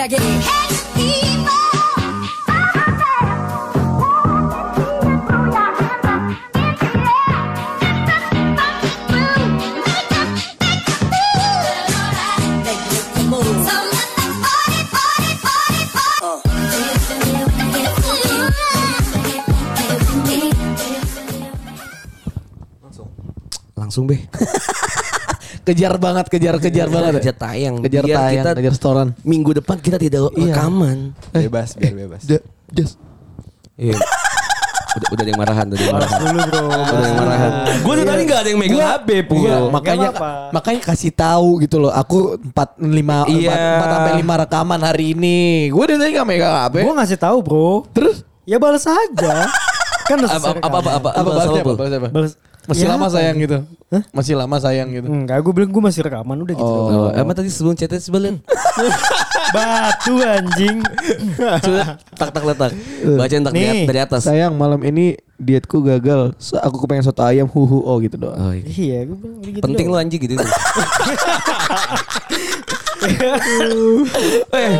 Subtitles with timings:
[0.00, 0.16] 차게
[23.90, 24.28] langsung be.
[25.70, 27.12] Kejar banget, kejar kejar banget.
[27.16, 27.74] Kejar tayang.
[27.80, 29.08] Kejar Biar tayang, kita kejar setoran.
[29.22, 30.50] minggu depan kita tidak Iya.
[30.50, 30.98] rekaman.
[31.30, 32.22] Bebas, biar bebas.
[32.68, 32.98] Just.
[33.76, 33.94] Iya.
[34.90, 36.18] udah, udah ada yang marahan, udah yang marahan.
[36.18, 36.62] Dulu bro.
[36.66, 37.50] Udah ada yang marahan.
[37.78, 39.38] Gue dari tadi gak ada yang megang HP, Pul.
[39.38, 40.08] Iya, makanya
[40.50, 41.92] makanya kasih tahu gitu loh.
[41.94, 43.54] Aku 4 5 Iya.
[43.78, 45.40] 4 sampai 5 rekaman hari ini.
[45.70, 46.74] Gue dari tadi gak megang HP.
[46.82, 47.86] Gue ngasih tahu bro.
[47.90, 49.46] Terus Ya balas aja.
[50.10, 51.30] kan udah Apa apa apa apa apa apa apa,
[51.70, 52.08] apa?
[52.10, 52.49] Apa?
[52.68, 53.64] Masih Ya lama sayang gitu.
[54.12, 55.08] Masih lama sayang gitu.
[55.08, 56.68] Enggak, gue bilang gue masih rekaman udah gitu.
[56.68, 57.08] Oh.
[57.08, 58.36] Oh, emang tadi sebelum chatnya sebelum
[59.56, 60.84] Batu anjing.
[61.40, 62.70] Coba tak tak letak.
[63.16, 63.88] Bacain tak Nih.
[63.88, 64.28] dari, atas.
[64.28, 66.36] Sayang malam ini dietku gagal.
[66.36, 68.36] So, aku kepengen soto ayam huhu oh gitu doang.
[68.38, 68.64] Oh, iya.
[68.68, 69.64] iya, gue bilang gitu.
[69.64, 70.04] Penting lu doang.
[70.06, 70.34] anjing gitu.
[74.54, 74.78] eh,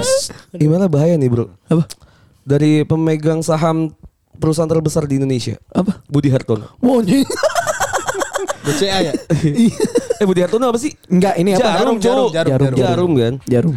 [0.55, 1.49] gimana bahaya nih bro?
[1.67, 1.89] Apa?
[2.45, 3.91] Dari pemegang saham
[4.39, 5.59] perusahaan terbesar di Indonesia.
[5.73, 5.99] Apa?
[6.07, 6.79] Budi Hartono.
[6.79, 7.25] Anjing.
[8.71, 9.13] BCA ya?
[10.17, 10.95] eh Budi Hartono apa sih?
[11.07, 11.67] Enggak, ini apa?
[11.77, 12.35] Jarum, jarum, Cuk.
[12.35, 13.11] jarum, jarum, jarum.
[13.15, 13.35] kan?
[13.45, 13.75] Jarum.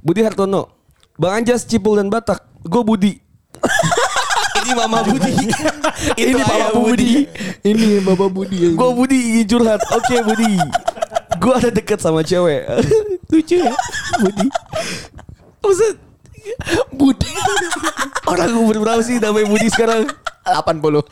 [0.00, 0.62] Budi Hartono.
[1.14, 2.40] Bang Anjas, Cipul dan Batak.
[2.62, 3.12] Gue Budi.
[4.60, 5.32] Ini Mama Budi.
[6.16, 7.12] Ini Bapak Budi.
[7.60, 8.58] Ini Bapak Budi.
[8.72, 9.80] Gue Budi ingin curhat.
[9.92, 10.56] Oke Budi.
[11.36, 12.64] Gue ada deket sama cewek.
[13.28, 13.72] Lucu ya.
[14.18, 14.46] Budi.
[15.60, 15.94] Maksud
[16.92, 17.30] Budi.
[18.26, 20.06] Orang umur berapa sih namanya Budi sekarang?
[20.42, 21.02] 80.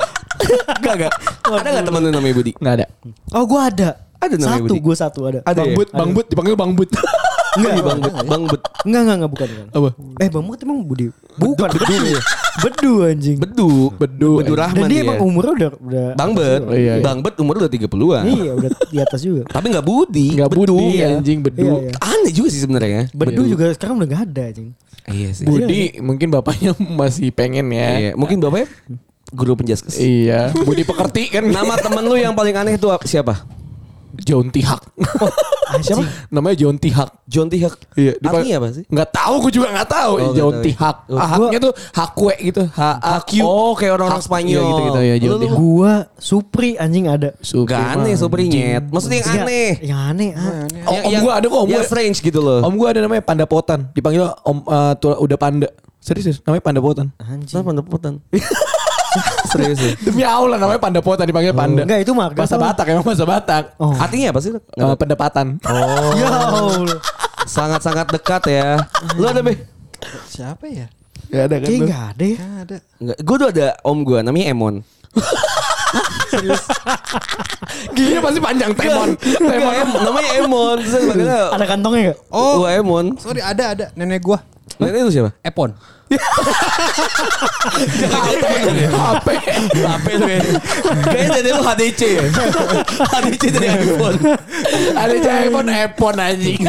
[0.78, 1.12] Enggak enggak.
[1.44, 2.52] Ada enggak teman lu namanya Budi?
[2.56, 2.86] Enggak ada.
[3.32, 3.88] Oh gue ada.
[4.18, 4.78] Ada namanya Satu, Budi?
[4.82, 5.38] gue satu ada.
[5.42, 5.76] Ada Bang ya?
[5.78, 6.90] Bud, Bang Bud dipanggil Bang Bud.
[7.54, 8.14] Enggak, Bang Bud.
[8.26, 8.60] Bang Bud.
[8.82, 9.48] Enggak, enggak, enggak, bukan.
[9.48, 9.66] bukan.
[9.72, 9.88] Apa?
[10.18, 11.06] Eh Bang Bud emang Budi?
[11.38, 11.96] Bukan, Bedu.
[12.58, 13.36] Bedu anjing.
[13.38, 13.70] Bedu.
[13.94, 14.30] Bedu.
[14.42, 15.04] Bedu Rahman Dan dia ya.
[15.06, 16.60] emang umurnya udah udah Bang Bud.
[16.66, 17.02] Oh, iya, iya.
[17.02, 18.24] Bang Bud umur udah 30-an.
[18.26, 19.42] Iya, udah di atas juga.
[19.46, 20.26] Tapi enggak Budi.
[20.34, 20.74] Enggak Bedu.
[20.74, 21.06] Budi Iya.
[21.14, 21.62] anjing Bedu.
[21.62, 21.90] Iya, iya.
[22.02, 23.02] Aneh juga sih sebenarnya.
[23.14, 24.68] Bedu juga sekarang udah gak ada anjing.
[25.08, 25.44] Iya sih.
[25.44, 27.88] Budi mungkin bapaknya masih pengen ya.
[27.98, 28.68] Iya, mungkin bapaknya
[29.28, 29.96] guru penjaskes.
[29.96, 30.52] Iya.
[30.54, 31.44] Budi pekerti kan.
[31.44, 33.44] Nama temen lu yang paling aneh itu ap- siapa?
[34.16, 34.80] John Tihak.
[35.84, 36.00] Siapa?
[36.34, 37.08] Namanya John Tihak.
[37.28, 37.76] John Tihak.
[37.92, 38.84] Iya, Artinya apa sih?
[38.88, 40.12] Enggak tahu, gue juga enggak tahu.
[40.16, 40.64] Oh, John tahu ya.
[40.64, 40.96] Tihak.
[41.06, 42.62] Oh, Ah, Haknya tuh hakwe gitu.
[42.66, 43.32] H A Q.
[43.44, 44.56] Oh, kayak orang-orang Spanyol.
[44.56, 45.56] Iya, gitu-gitu ya, John Lu- lu- Tihak.
[45.58, 47.30] Gua Supri anjing ada.
[47.38, 48.84] Gak aneh Supri nyet.
[48.88, 49.70] Maksudnya yang aneh.
[49.84, 50.30] Yang aneh.
[50.32, 50.64] ah.
[50.88, 52.60] Oh, om gua ada kok, om Yang gua- strange gitu loh.
[52.64, 53.92] Om gue ada namanya Panda Potan.
[53.92, 54.58] Dipanggil Om
[54.96, 55.68] tua- udah panda.
[55.98, 57.06] Serius, namanya Panda Potan.
[57.18, 57.50] Anjing.
[57.58, 58.12] Kenapa pendaputan?
[59.52, 59.92] Serius ya?
[60.04, 61.82] Demi Allah namanya Panda Potan dipanggil Panda.
[61.84, 62.56] Enggak, itu marga Bahasa.
[62.60, 63.64] Batak emang bahasa Batak.
[63.80, 63.94] Oh.
[63.96, 64.50] Artinya apa sih?
[64.54, 65.46] Eh, pendapatan.
[65.64, 66.12] Oh.
[66.20, 66.98] Ya Allah.
[67.48, 68.76] Sangat-sangat dekat ya.
[69.16, 69.56] Lu ada be?
[70.28, 70.86] Siapa ya?
[71.28, 71.66] Gak ada kan?
[71.68, 71.88] Kayaknya lu?
[71.88, 72.36] gak ada ya.
[72.64, 72.76] Ada.
[73.00, 73.16] Enggak.
[73.24, 74.74] Gue tuh ada om gue namanya Emon.
[77.96, 79.16] Gini pasti panjang Temon.
[79.16, 80.76] Enggak, em, namanya Emon.
[81.56, 82.18] Ada kantongnya gak?
[82.28, 83.16] Oh, Emon.
[83.16, 84.38] Sorry, ada ada nenek gua.
[84.76, 85.30] Nenek itu siapa?
[85.40, 85.72] Epon.
[88.88, 89.28] HP.
[89.84, 90.40] Apa lu ya?
[91.04, 92.24] Kayaknya dari lu HDC ya?
[93.08, 94.16] HDC dari iPhone.
[94.94, 95.14] Ada
[95.44, 96.60] iPhone iPhone anjing.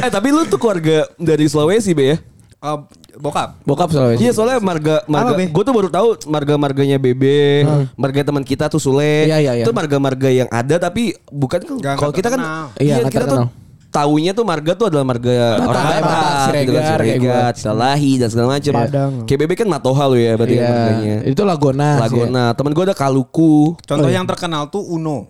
[0.00, 2.16] eh tapi lu tuh keluarga dari Sulawesi be ya?
[2.62, 2.78] Eh,
[3.18, 3.58] bokap.
[3.62, 4.22] Bokap Sulawesi.
[4.22, 9.26] Iya soalnya marga marga gue tuh baru tahu marga-marganya Bebe, marga teman kita tuh Sule.
[9.26, 9.64] Iya, iya, iya.
[9.66, 12.40] Itu marga-marga yang ada tapi bukan Nggak- kalau kita kan.
[12.78, 13.61] Iya, iya kita tuh.
[13.92, 18.12] Taunya tuh marga tuh adalah marga orang Batak, Batak, Siregar, gitu kan, kayak Siregar, Cilahi
[18.16, 18.72] dan segala macam.
[18.72, 19.12] Padang.
[19.28, 20.64] Bebe kan Matoha lo ya berarti Iya.
[20.64, 21.16] marganya.
[21.28, 21.84] Itu Lagona.
[21.84, 22.02] sih ya.
[22.08, 22.44] Lagona.
[22.56, 23.76] Temen gue ada Kaluku.
[23.84, 25.28] Contoh yang terkenal tuh Uno.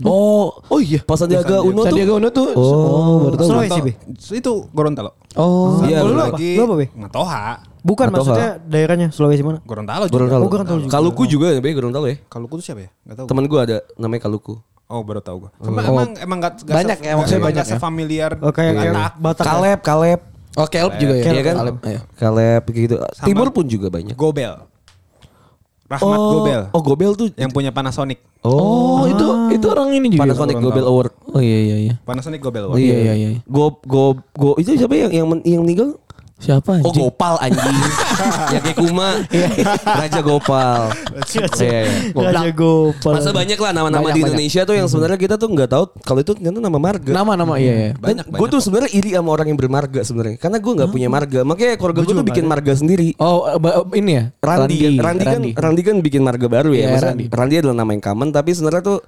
[0.00, 1.04] Oh, oh iya.
[1.04, 1.92] Pas Sandiaga Uno tuh.
[1.92, 2.48] Sandiaga Uno tuh.
[2.56, 3.48] Oh, baru tahu.
[3.52, 3.92] Sulawesi, Be?
[4.32, 5.12] Itu Gorontalo.
[5.36, 5.84] Oh.
[5.84, 6.32] Iya, Lu apa?
[6.32, 6.86] lagi Lu apa, Be?
[6.96, 7.60] Matoha.
[7.80, 9.60] Bukan maksudnya daerahnya Sulawesi mana?
[9.60, 10.16] Gorontalo juga.
[10.16, 10.42] Gorontalo.
[10.44, 10.92] Oh, Gorontalo juga.
[10.96, 12.16] Kaluku juga ya, Be, Gorontalo ya.
[12.32, 12.90] Kaluku tuh siapa ya?
[13.12, 13.26] Gak tahu.
[13.28, 14.56] Temen gue ada namanya Kaluku.
[14.90, 15.50] Oh baru tahu gua.
[15.62, 17.72] Cuma emang emang gak, gak Banyak ya, maksudnya banyak ya.
[17.78, 19.14] sefamiliar Oh, kayak kayak Batak.
[19.22, 19.44] Batak.
[19.46, 19.50] ya?
[19.54, 20.20] Kaleb, Kaleb.
[20.58, 21.22] Oh, Kelp juga ya.
[21.30, 21.54] Iya kan?
[21.62, 21.76] Kaleb.
[21.86, 22.00] Iya.
[22.18, 22.94] Kaleb gitu.
[22.98, 24.18] Sama- Timur pun juga banyak.
[24.18, 24.66] Gobel.
[25.90, 26.60] Rahmat oh, Gobel.
[26.74, 27.30] Oh, Gobel tuh.
[27.38, 28.18] Yang punya Panasonic.
[28.42, 30.26] Oh, itu itu orang ini juga.
[30.26, 30.58] Panasonic.
[30.58, 31.12] Gobel Award.
[31.30, 31.94] Oh iya iya iya.
[32.02, 32.66] Panasonic Gobel.
[32.66, 33.28] Oh, iya iya iya.
[33.46, 35.98] Go go go itu siapa yang yang yang meninggal?
[36.40, 37.04] Siapa Oh anjing?
[37.04, 37.76] Gopal anjing.
[38.56, 39.20] ya kayak Kuma.
[39.84, 40.80] Raja Gopal.
[41.28, 41.80] Iya, iya.
[42.10, 43.12] Raja Gopal.
[43.12, 44.32] Masa banyak lah nama-nama Banyak, di banyak.
[44.34, 47.12] Indonesia tuh yang sebenarnya kita tuh nggak tahu kalau itu ternyata nama marga.
[47.12, 47.90] Nama-nama iya iya.
[47.94, 50.36] Banyak, Gue tuh sebenarnya iri sama orang yang bermarga sebenarnya.
[50.36, 51.40] Karena gue nggak punya marga.
[51.44, 53.12] Makanya keluarga gue tuh bikin marga sendiri.
[53.20, 54.24] Oh, eh, ba- ini ya.
[54.40, 56.80] Randi, Randi, kan Randi kan bikin marga baru ya.
[56.80, 57.24] Iya, Maksudnya Randi.
[57.28, 57.54] Randi.
[57.60, 58.98] adalah nama yang common tapi sebenarnya tuh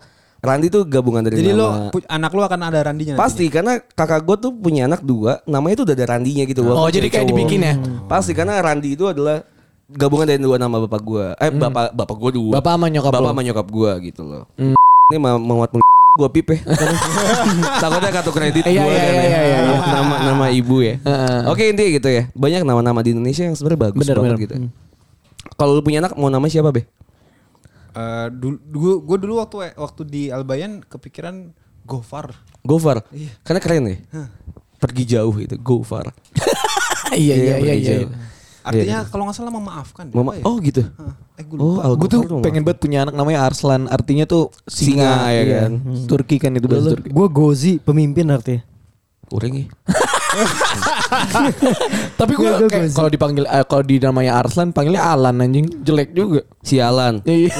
[0.43, 3.79] Randi tuh gabungan dari Jadi lo nama pu- anak lo akan ada randinya Pasti karena
[3.79, 6.67] kakak gue tuh punya anak dua, namanya tuh udah ada Randinya gitu.
[6.67, 7.39] Oh, jadi kayak cowok.
[7.39, 7.75] dibikin ya?
[8.05, 9.47] Pasti karena Randi itu adalah
[9.87, 11.27] gabungan dari dua nama bapak gue.
[11.39, 12.49] Eh bapak bapak gue dua.
[12.49, 12.59] Hmm.
[12.59, 13.25] Bapak sama nyokap bapak lo.
[13.25, 13.33] Hmm.
[13.33, 14.43] sama nyokap gue gitu loh.
[15.07, 15.71] Ini mau menguat
[16.21, 16.59] gue pip ya.
[17.83, 19.13] Takutnya kartu kredit gue Iya, kan iya, ya.
[19.23, 19.77] iya, iya, iya.
[19.93, 20.99] Nama nama ibu ya.
[21.47, 22.23] Oke intinya gitu ya.
[22.33, 24.43] Banyak nama-nama di Indonesia yang sebenarnya bagus Bener, banget bener.
[24.43, 24.55] gitu.
[25.55, 26.83] Kalau lu punya anak mau nama siapa be?
[27.93, 31.53] Eh, dulu gue dulu waktu waktu di Albayan kepikiran
[31.85, 32.33] Gofar.
[32.65, 33.05] Gofar.
[33.13, 33.31] Iya.
[33.45, 33.97] Karena keren ya.
[34.81, 36.11] Pergi jauh itu Gofar.
[37.13, 37.93] Iya iya iya pergi iya.
[37.93, 38.11] jauh.
[38.63, 40.09] Artinya kalau nggak salah memaafkan.
[40.17, 40.49] Mama, ya?
[40.49, 40.81] oh gitu.
[41.37, 41.93] Eh gue Oh, lupa.
[41.99, 43.85] Gue tuh pengen banget punya anak namanya Arslan.
[43.85, 45.59] Artinya tuh Singa, singa, ya iya.
[45.69, 45.73] kan?
[46.09, 47.13] Turki kan itu bahasa Turki.
[47.13, 48.65] Gue Gozi pemimpin artinya.
[49.29, 49.67] Kurang ya.
[52.15, 52.51] Tapi gue
[52.93, 56.41] kalau dipanggil eh, kalau di namanya Arslan panggilnya Alan anjing jelek juga.
[56.61, 57.21] Sialan.
[57.25, 57.53] Iya.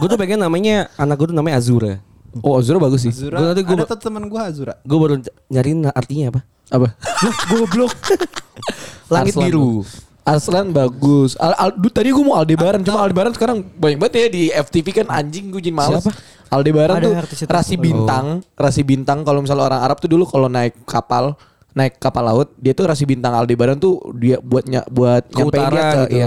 [0.00, 1.98] gue tuh pengen namanya anak gue tuh namanya Azura.
[2.40, 3.12] Oh Azura bagus sih.
[3.12, 4.74] Azura, Gua nanti gua- ada tuh teman gue Azura.
[4.82, 5.14] Gue baru
[5.48, 6.40] nyariin artinya apa?
[6.70, 6.88] Apa?
[7.50, 7.92] Goblok.
[9.12, 9.82] Langit Arslan biru.
[10.22, 11.34] Arslan bagus.
[11.34, 14.86] Al, Al- du- tadi gue mau Aldebaran, cuma Aldebaran sekarang banyak banget ya di FTV
[15.02, 16.06] kan anjing gue jadi males.
[16.06, 16.14] Siapa?
[16.50, 20.74] Aldebaran Ada tuh rasi bintang, rasi bintang kalau misalnya orang Arab tuh dulu kalau naik
[20.82, 21.38] kapal
[21.72, 25.70] naik kapal laut dia tuh rasi bintang Aldebaran tuh dia buat ny- buat Ke utara
[25.70, 26.16] ke, gitu.
[26.16, 26.26] iya.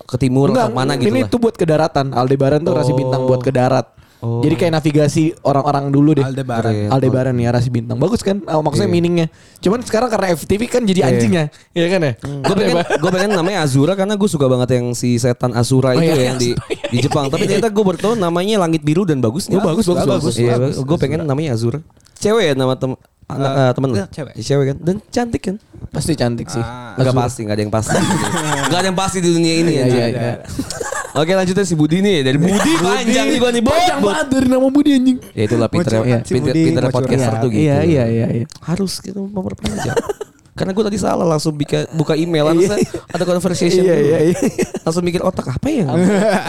[0.00, 1.28] Ke timur Enggak, ke mana gitu ini lah.
[1.28, 2.06] tuh buat ke daratan.
[2.10, 3.90] Aldebaran tuh rasi bintang buat ke darat.
[4.24, 6.24] Jadi kayak navigasi orang-orang dulu deh.
[6.24, 6.72] Aldebaran.
[6.72, 6.88] Keren.
[6.88, 8.00] Aldebaran ya rasi bintang.
[8.00, 8.40] Bagus kan?
[8.46, 8.94] Oh, maksudnya Iya.
[8.94, 9.26] meaningnya.
[9.60, 11.52] Cuman sekarang karena FTV kan jadi anjingnya.
[11.70, 12.12] Iya kan ya?
[12.40, 16.00] Gue pengen, gue pengen namanya Azura karena gue suka banget yang si setan Asura Oh,
[16.00, 16.56] itu iya, ya, yang di
[16.94, 17.28] di Jepang.
[17.28, 19.44] Tapi ternyata gue baru tahu namanya langit biru dan bagus.
[19.46, 20.34] Oh, bagus, bagus, bagus.
[20.38, 21.84] Iya, gue pengen namanya Azura.
[22.16, 23.96] Cewek ya nama tem anak eh, temen lu?
[23.96, 24.32] iya, cewek.
[24.36, 25.56] Cewek kan dan cantik kan.
[25.88, 26.60] Pasti cantik sih.
[26.60, 26.92] Ah.
[26.94, 27.96] Enggak pasti, enggak ada yang pasti.
[28.68, 29.86] Enggak ada yang pasti di dunia ini Iya, ya.
[29.88, 30.34] iya, iya.
[31.20, 34.10] Oke lanjutnya si Budi nih dari Budi panjang nih gua nih Panjang bot.
[34.10, 35.18] banget dari nama Budi anjing.
[35.30, 35.90] Ya itulah pinter
[36.26, 37.62] si pinter, Budi, pinter podcaster tuh gitu.
[37.70, 38.46] Iya, iya, iya, iya.
[38.66, 39.94] Harus gitu memperpanjang.
[40.58, 42.78] Karena gue tadi salah langsung buka, buka email harusnya
[43.10, 44.38] ada conversation Iya, iya, iya.
[44.86, 45.90] Langsung mikir otak apa yang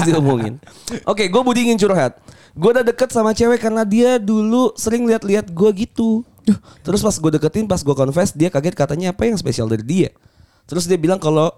[0.05, 0.57] diomongin.
[1.05, 2.17] Oke, gue Budi ingin curhat.
[2.53, 6.25] Gue udah deket sama cewek karena dia dulu sering lihat-lihat gue gitu.
[6.85, 10.09] Terus pas gue deketin, pas gue confess, dia kaget katanya apa yang spesial dari dia.
[10.65, 11.53] Terus dia bilang kalau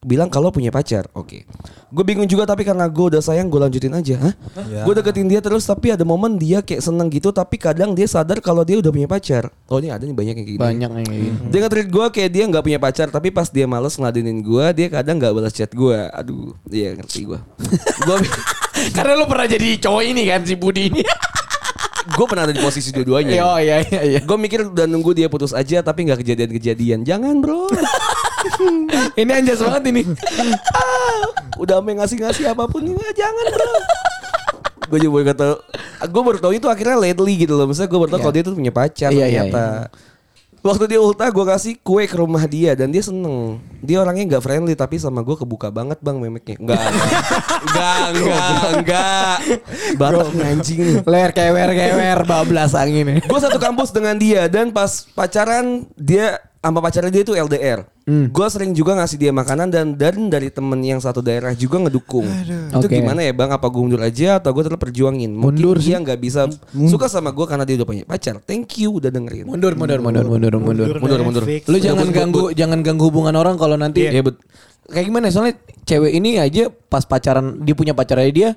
[0.00, 1.12] bilang kalau punya pacar.
[1.12, 1.44] Oke.
[1.92, 4.16] Gue bingung juga tapi karena gue udah sayang gue lanjutin aja.
[4.16, 4.34] Hah?
[4.64, 4.82] Ya.
[4.88, 8.40] Gue deketin dia terus tapi ada momen dia kayak seneng gitu tapi kadang dia sadar
[8.40, 9.52] kalau dia udah punya pacar.
[9.68, 10.62] Oh ini ada nih banyak yang kayak gini.
[10.64, 11.42] Banyak kayak gitu.
[11.52, 14.88] Dia nge-treat gue kayak dia nggak punya pacar tapi pas dia males ngeladenin gue dia
[14.88, 15.98] kadang nggak balas chat gue.
[16.16, 17.38] Aduh, iya ngerti gue.
[18.08, 18.16] gue
[18.96, 21.04] Karena lu pernah jadi cowok ini kan si Budi ini.
[22.00, 23.36] Gue pernah ada di posisi dua-duanya.
[23.42, 24.20] Oh iya iya iya.
[24.20, 27.04] Gue mikir udah nunggu dia putus aja tapi nggak kejadian-kejadian.
[27.04, 27.68] Jangan bro.
[29.20, 30.02] Ini anjas banget ini.
[30.72, 31.28] Ah,
[31.60, 33.72] udah sampai ngasih-ngasih apa pun ini jangan bro.
[34.90, 35.46] gue juga baru kata,
[36.02, 37.70] gue baru tahu itu akhirnya lately gitu loh.
[37.70, 38.24] Misalnya gue baru tahu Iya.
[38.26, 39.64] kalau dia tuh punya pacar Iya, iya, ternyata.
[40.60, 43.56] Waktu dia ulta gue kasih kue ke rumah dia dan dia seneng.
[43.80, 46.60] Dia orangnya nggak friendly tapi sama gue kebuka banget bang memeknya.
[46.60, 46.84] Enggak,
[47.64, 49.36] enggak, enggak, enggak.
[49.96, 50.96] Batak nih anjing nih.
[51.08, 53.24] Ler kewer kewer bablas angin.
[53.24, 57.88] Gue satu kampus dengan dia dan pas pacaran dia sama pacarnya dia itu LDR.
[58.04, 58.28] Hmm.
[58.28, 62.28] Gue sering juga ngasih dia makanan dan dan dari temen yang satu daerah juga ngedukung.
[62.68, 63.00] Itu Oke.
[63.00, 63.48] gimana ya bang?
[63.48, 65.32] Apa gue mundur aja atau gue tetap perjuangin?
[65.32, 66.52] Mungkin Mundur dia nggak bisa
[66.92, 68.44] suka sama gue karena dia udah punya pacar.
[68.44, 69.48] Thank you udah dengerin.
[69.48, 70.88] Mundur mundur mundur mundur mundur.
[71.00, 71.44] Mundur, mundur.
[71.48, 71.64] Fix.
[71.64, 74.36] Lu jangan ganggu jangan ganggu hubungan orang kalau nanti Iya bet.
[74.92, 75.56] kayak gimana soalnya
[75.88, 78.48] cewek ini aja pas pacaran dia punya pacarnya dia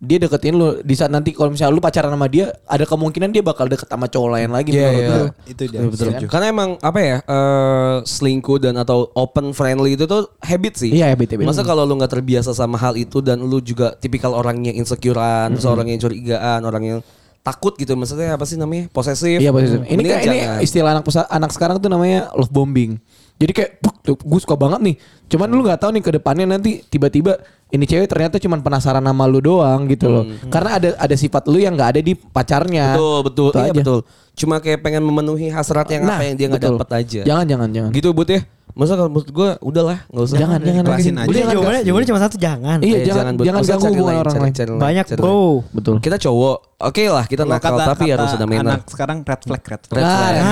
[0.00, 3.44] dia deketin lu di saat nanti kalau misalnya lu pacaran sama dia ada kemungkinan dia
[3.44, 5.12] bakal deket sama cowok lain lagi Iya, menurut iya.
[5.12, 5.26] lu.
[5.44, 5.78] Itu dia.
[5.84, 6.28] Betul, betul.
[6.32, 10.96] Karena emang apa ya eh, selingkuh dan atau open friendly itu tuh habit sih.
[10.96, 11.44] Iya, habit, habit.
[11.44, 15.52] Masa kalau lu nggak terbiasa sama hal itu dan lu juga tipikal orang yang insecurean,
[15.60, 16.98] seorang yang curigaan, orang yang
[17.44, 17.92] takut gitu.
[17.92, 18.88] Maksudnya apa sih namanya?
[18.96, 19.36] Posesif.
[19.36, 19.84] Iya posesif.
[19.84, 20.60] Ini kan ini jangan.
[20.64, 22.96] istilah anak anak sekarang tuh namanya love bombing.
[23.40, 23.70] Jadi kayak
[24.04, 24.94] gue suka banget nih.
[25.32, 29.24] Cuman lu nggak tahu nih ke depannya nanti tiba-tiba ini cewek ternyata cuman penasaran sama
[29.24, 30.24] lu doang gitu loh.
[30.52, 33.00] Karena ada ada sifat lu yang nggak ada di pacarnya.
[33.00, 33.48] Betul, betul.
[33.48, 33.80] Itu Iya aja.
[33.80, 33.98] betul.
[34.36, 37.20] Cuma kayak pengen memenuhi hasrat yang apa yang dia nggak dapat aja.
[37.24, 37.90] Jangan jangan jangan.
[37.96, 38.40] Gitu but ya.
[38.70, 40.36] Masa kalau menurut gue udahlah nggak usah.
[40.38, 41.26] Jangan jangan Ikhlasin Udah, aja.
[41.26, 42.78] Udah jangan, jawabannya, jawabannya cuma satu jangan.
[42.78, 44.78] Iya, Eh, jangan jangan Maksudnya ganggu orang lain.
[44.78, 45.40] Banyak cari bro.
[45.74, 45.94] Betul.
[45.98, 48.66] Kita cowok, oke lah kita Kalau nakal kata- tapi kata harus ada mainan.
[48.72, 49.96] Anak sekarang red flag, red flag.
[49.96, 50.32] Red Ah, flag.
[50.32, 50.44] red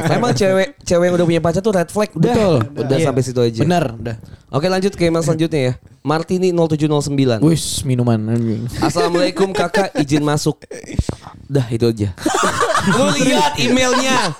[0.00, 0.16] flag.
[0.16, 2.10] Emang cewek cewek yang udah punya pacar tuh red flag.
[2.10, 2.56] Udah, Betul.
[2.78, 3.06] Udah Iya.
[3.06, 3.60] sampai situ aja.
[3.60, 4.16] Benar, udah.
[4.48, 5.72] Oke lanjut ke email selanjutnya ya.
[6.00, 7.42] Martini 0709.
[7.42, 8.64] Wis minuman anjing.
[8.78, 10.64] Assalamualaikum kakak izin masuk.
[11.44, 12.16] Dah itu aja.
[12.88, 14.32] Lu lihat emailnya.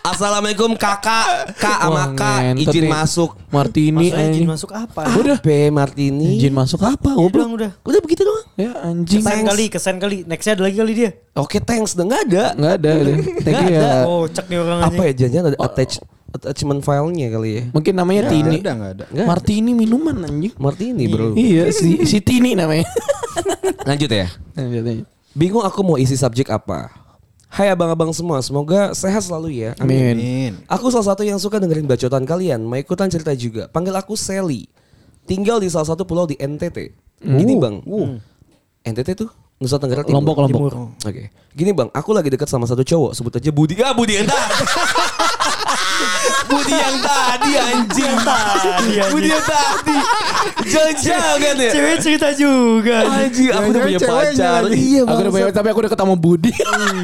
[0.00, 2.90] Assalamualaikum kakak, kak sama kak izin nih.
[2.90, 3.30] masuk.
[3.48, 4.46] Martini Maksudnya izin anjing.
[4.48, 5.02] masuk apa?
[5.12, 5.38] Udah.
[5.38, 6.38] P Martini.
[6.38, 7.10] Izin masuk apa?
[7.12, 7.70] Udah, udah.
[7.82, 8.46] Udah begitu doang.
[8.54, 9.20] Ya anjing.
[9.20, 10.16] Kesan kali, kesan kali.
[10.24, 11.10] Nextnya ada lagi kali dia.
[11.36, 11.94] Oke, thanks.
[11.94, 12.44] Udah nggak ada.
[12.54, 12.90] Enggak ada.
[13.44, 14.02] Thank you Nggak ya.
[14.04, 15.94] Oh, cek nih orang Apa ya jangan ada attach
[16.30, 17.62] attachment filenya kali ya.
[17.74, 18.56] Mungkin namanya Nggak Tini.
[18.62, 19.04] ada, nggak ada.
[19.10, 19.28] Nggak ada.
[19.28, 20.54] Martini minuman anjing.
[20.56, 21.34] Martini, Bro.
[21.34, 22.86] Iya, si si Tini namanya.
[23.88, 24.28] Lanjut ya.
[24.54, 25.06] Lanjut, lanjut.
[25.34, 26.90] Bingung aku mau isi subjek apa.
[27.50, 29.70] Hai abang-abang semua, semoga sehat selalu ya.
[29.82, 30.14] Amin.
[30.14, 30.52] Amin.
[30.70, 32.62] Aku salah satu yang suka dengerin bacotan kalian.
[32.62, 33.66] Mau ikutan cerita juga.
[33.66, 34.70] Panggil aku Sally.
[35.26, 36.94] Tinggal di salah satu pulau di NTT.
[37.26, 37.82] Gini bang.
[38.86, 40.24] NTT tuh Nusa Tenggara Timur.
[40.24, 40.56] Lombok, Lombok.
[40.56, 40.72] Timur.
[41.04, 41.28] Oke.
[41.52, 43.12] Gini bang, aku lagi dekat sama satu cowok.
[43.12, 43.76] Sebut aja Budi.
[43.84, 44.56] Ah Budi yang tadi.
[46.48, 48.14] Budi yang tadi anjing.
[48.24, 49.12] Tadi, anjing.
[49.12, 49.96] Budi yang tadi.
[50.64, 51.70] Jangan-jangan ya.
[51.76, 53.04] Cewek cerita juga.
[53.04, 54.60] Anjing, aku udah punya pacar.
[54.72, 55.34] Iya Aku udah bang.
[55.44, 56.52] banyak tapi aku udah ketemu Budi.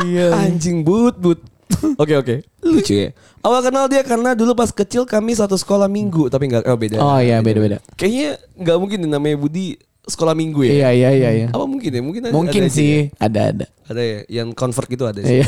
[0.09, 0.29] Iya.
[0.49, 1.39] Anjing but but.
[2.01, 2.35] Oke oke.
[2.65, 3.09] Lucu ya.
[3.45, 6.97] Awal kenal dia karena dulu pas kecil kami satu sekolah minggu tapi nggak oh beda.
[7.05, 7.85] Oh iya beda-beda.
[8.01, 10.73] Kayaknya nggak mungkin deh namanya Budi sekolah minggu ya.
[10.73, 11.49] Iya iya iya iya.
[11.51, 11.99] Apa mungkin ya?
[12.01, 13.03] Mungkin ada- Mungkin ada aja sih ya.
[13.19, 13.67] ada ada.
[13.87, 15.43] Ada ya yang convert gitu ada sih.
[15.43, 15.47] Iya.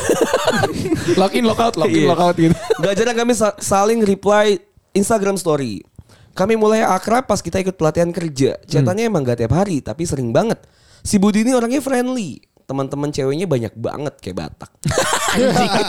[1.20, 2.08] login lockout login Iya.
[2.10, 2.54] lockout gitu.
[2.78, 4.58] Gak jarang kami sa- saling reply
[4.92, 5.86] Instagram story.
[6.34, 8.58] Kami mulai akrab pas kita ikut pelatihan kerja.
[8.62, 10.58] Chatannya emang gak tiap hari, tapi sering banget.
[11.00, 12.38] Si Budi ini orangnya friendly.
[12.62, 14.70] Teman-teman ceweknya banyak banget kayak Batak.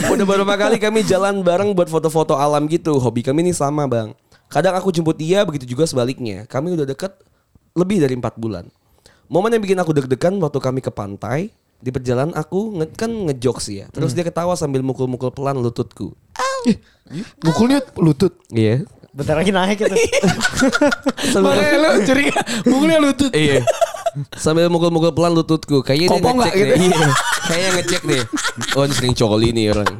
[0.10, 2.96] Udah beberapa kali kami jalan bareng buat foto-foto alam gitu.
[2.96, 4.14] Hobi kami ini sama bang.
[4.48, 6.46] Kadang aku jemput dia, begitu juga sebaliknya.
[6.46, 7.12] Kami udah deket
[7.74, 8.70] lebih dari empat bulan.
[9.26, 11.50] Momen yang bikin aku deg-degan waktu kami ke pantai.
[11.84, 13.86] Di perjalanan aku nge kan ngejokes ya.
[13.92, 16.16] Terus dia ketawa sambil mukul-mukul pelan lututku.
[17.44, 18.40] Mukulnya lutut.
[18.48, 18.88] Iya.
[19.12, 19.94] Bentar lagi naik itu.
[21.44, 23.32] Makanya lu curiga mukulnya lutut.
[23.36, 23.66] Iya.
[24.38, 25.84] Sambil mukul-mukul pelan lututku.
[25.84, 26.78] Kayaknya dia ngecek deh.
[26.78, 26.94] gitu?
[26.94, 27.08] Iya.
[27.44, 28.22] Kayaknya ngecek deh.
[28.78, 29.90] Oh ini sering coli nih orang.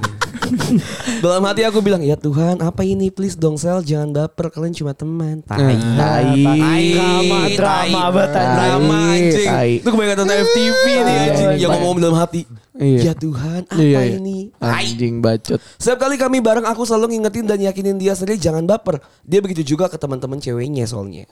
[1.25, 4.93] Dalam hati aku bilang, ya Tuhan apa ini please dong Sel jangan baper kalian cuma
[4.93, 5.41] teman.
[5.45, 5.77] Tai.
[5.97, 6.27] Tai.
[6.95, 8.55] Drama, drama banget, anjing.
[8.57, 9.49] Drama anjing.
[9.83, 11.49] Itu kebanyakan nonton FTV nih anjing.
[11.59, 12.43] Yang ngomong dalam hati.
[12.75, 12.99] Iya.
[13.11, 14.15] Ya Tuhan apa Iya, iya.
[14.19, 14.51] ini?
[14.59, 15.63] Anjing bacot.
[15.79, 18.99] Setiap kali kami bareng aku selalu ngingetin dan yakinin dia sendiri jangan baper.
[19.23, 21.31] Dia begitu juga ke teman-teman ceweknya soalnya.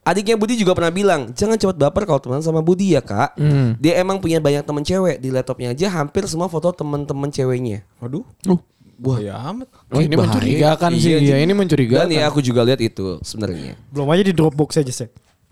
[0.00, 3.36] Adiknya Budi juga pernah bilang, jangan cepat baper kalau teman sama Budi ya kak.
[3.36, 3.76] Hmm.
[3.76, 5.20] Dia emang punya banyak teman cewek.
[5.20, 7.84] Di laptopnya aja hampir semua foto teman-teman ceweknya.
[8.00, 8.24] Waduh.
[8.48, 8.60] Uh.
[9.00, 9.68] Wah, ya amat.
[9.88, 10.28] Oh, ini bahaya.
[10.28, 11.16] mencurigakan sih.
[11.16, 12.04] Iya, Ya, ini mencurigakan.
[12.04, 13.72] Dan ya aku juga lihat itu sebenarnya.
[13.88, 15.08] Belum aja di Dropbox aja sih.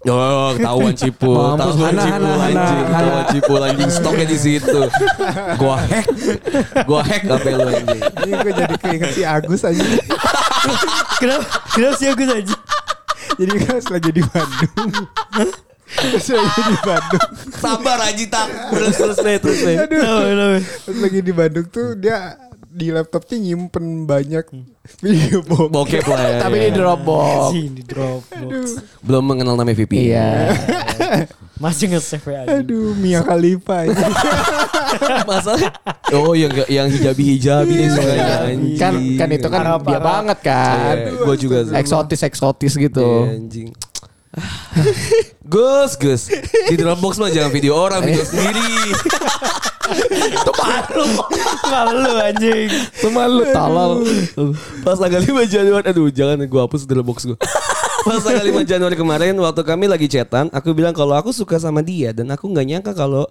[0.07, 4.79] Oh, ketahuan Cipul, Mampus, ketahuan Hana, anjing, ketahuan Cipul anjing stoknya di situ.
[5.59, 6.07] Gua hack,
[6.87, 8.03] gua hack HP lu anjing.
[8.23, 9.83] Ini gue jadi keinget si Agus aja.
[11.25, 11.45] Kenapa?
[11.75, 12.55] Kenapa sih aku aja?
[13.37, 14.93] Jadi kan pas lagi di Bandung.
[15.89, 17.27] Pas lagi di Bandung.
[17.53, 19.61] Sabar aja tak, terus terus terus.
[19.67, 20.61] Aduh.
[20.63, 24.45] Pas lagi di Bandung tuh dia di laptopnya nyimpen banyak
[25.03, 25.73] video bokep.
[25.73, 26.39] Bokep lah ya.
[26.45, 26.65] Tapi ya.
[26.69, 27.41] di Dropbox.
[27.53, 28.65] Sih di Dropbox.
[29.01, 29.93] Belum mengenal nama VP.
[29.97, 30.53] Iya.
[31.63, 32.63] Masih nge-save aja.
[32.63, 33.89] Aduh, Mia Khalifa.
[35.31, 35.75] Masalah
[36.15, 38.79] Oh yang yang hijabi-hijabi nih sukanya anjing.
[38.79, 40.95] Kan kan itu kan dia banget kan.
[40.97, 41.75] Iya, gua juga sih.
[41.75, 43.27] Eksotis eksotis gitu.
[43.27, 43.69] Iya, anjing.
[45.43, 46.23] Gus, Gus.
[46.69, 48.95] Di Dropbox mah jangan video orang, video sendiri.
[50.29, 51.05] Itu malu.
[51.69, 52.69] Malu anjing.
[52.71, 53.93] Itu malu tolol.
[54.85, 57.39] Pas tanggal 5 Januari, aduh jangan gua hapus Dropbox gua.
[58.05, 61.85] Pas tanggal 5 Januari kemarin waktu kami lagi chatan, aku bilang kalau aku suka sama
[61.85, 63.29] dia dan aku nggak nyangka kalau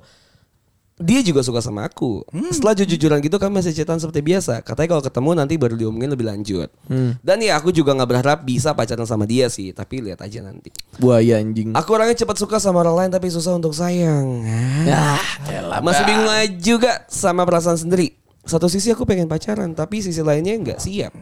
[0.97, 2.25] dia juga suka sama aku.
[2.49, 4.65] Setelah jujur-jujuran gitu kami masih chatan seperti biasa.
[4.65, 6.73] Katanya kalau ketemu nanti baru diomongin lebih lanjut.
[7.21, 10.73] Dan ya aku juga nggak berharap bisa pacaran sama dia sih, tapi lihat aja nanti.
[10.97, 11.77] Buaya anjing.
[11.77, 14.41] Aku orangnya cepat suka sama orang lain tapi susah untuk sayang.
[14.89, 18.17] Ah, Masih bingung aja juga sama perasaan sendiri.
[18.47, 21.13] Satu sisi aku pengen pacaran, tapi sisi lainnya nggak siap.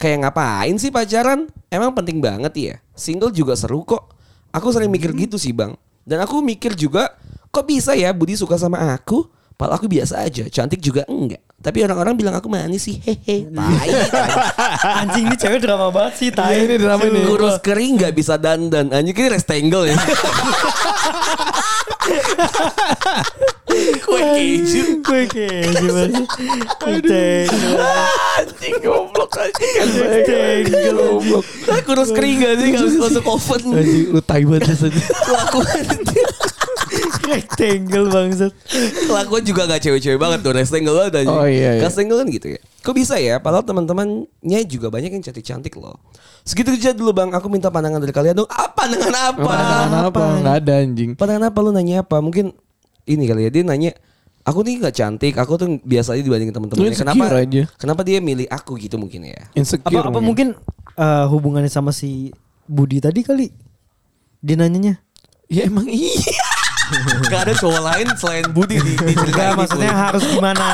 [0.00, 1.50] Kayak ngapain sih pacaran?
[1.68, 2.74] Emang penting banget ya.
[2.96, 4.16] Single juga seru kok.
[4.48, 5.76] Aku sering mikir gitu sih bang.
[6.08, 7.12] Dan aku mikir juga,
[7.50, 9.26] kok bisa ya Budi suka sama aku?
[9.60, 11.44] Padahal aku biasa aja, cantik juga enggak.
[11.60, 13.44] Tapi orang-orang bilang aku manis sih, hehe.
[13.52, 13.88] Tai.
[15.04, 16.32] Anjing ini cewek drama banget sih.
[16.32, 16.48] Tai.
[16.48, 17.20] Iya, ini drama ini.
[17.28, 18.88] Kurus kering nggak bisa dandan.
[18.88, 20.00] Anjing ini rectangle ya.
[24.00, 25.04] Kue keju.
[25.04, 25.92] Kue keju.
[28.40, 30.00] Anjing goblok anjing.
[30.00, 30.96] Rectangle.
[30.96, 31.44] Goblok.
[31.84, 33.60] Kurus kering gak sih kalau masuk oven.
[33.84, 34.88] Anjing lu tai banget.
[35.28, 35.84] Kelakuan
[37.30, 38.52] Rectangle bangsat.
[39.06, 41.38] Kelakuan juga gak cewek-cewek banget tuh Rectangle banget anjing.
[41.38, 41.82] Oh, iya, iya.
[41.86, 42.60] Rectangle kan gitu ya.
[42.82, 43.38] Kok bisa ya?
[43.38, 45.96] Padahal teman-temannya juga banyak yang cantik-cantik loh.
[46.42, 47.30] Segitu aja dulu bang.
[47.36, 48.50] Aku minta pandangan dari kalian dong.
[48.50, 49.42] Apa pandangan apa?
[49.44, 50.20] Pandangan apa?
[50.40, 51.10] Enggak ada anjing.
[51.14, 52.16] Pandangan apa lu nanya apa?
[52.18, 52.52] Mungkin
[53.06, 53.90] ini kali ya dia nanya
[54.44, 56.96] aku nih nggak cantik, aku tuh biasa aja dibandingin teman-temannya.
[56.96, 57.16] Kenapa?
[57.16, 57.62] insecure aja.
[57.76, 59.40] Kenapa dia milih aku gitu mungkin ya?
[59.52, 60.00] Insecure.
[60.00, 60.56] Apa apa mungkin
[60.96, 62.32] eh, hubungannya sama si
[62.64, 63.46] Budi tadi kali?
[64.40, 64.96] Dia nanyanya.
[65.50, 66.08] Ya emang iya.
[67.30, 70.64] Gak ada cowok lain selain Budi di, di cerita ini, maksudnya harus gimana?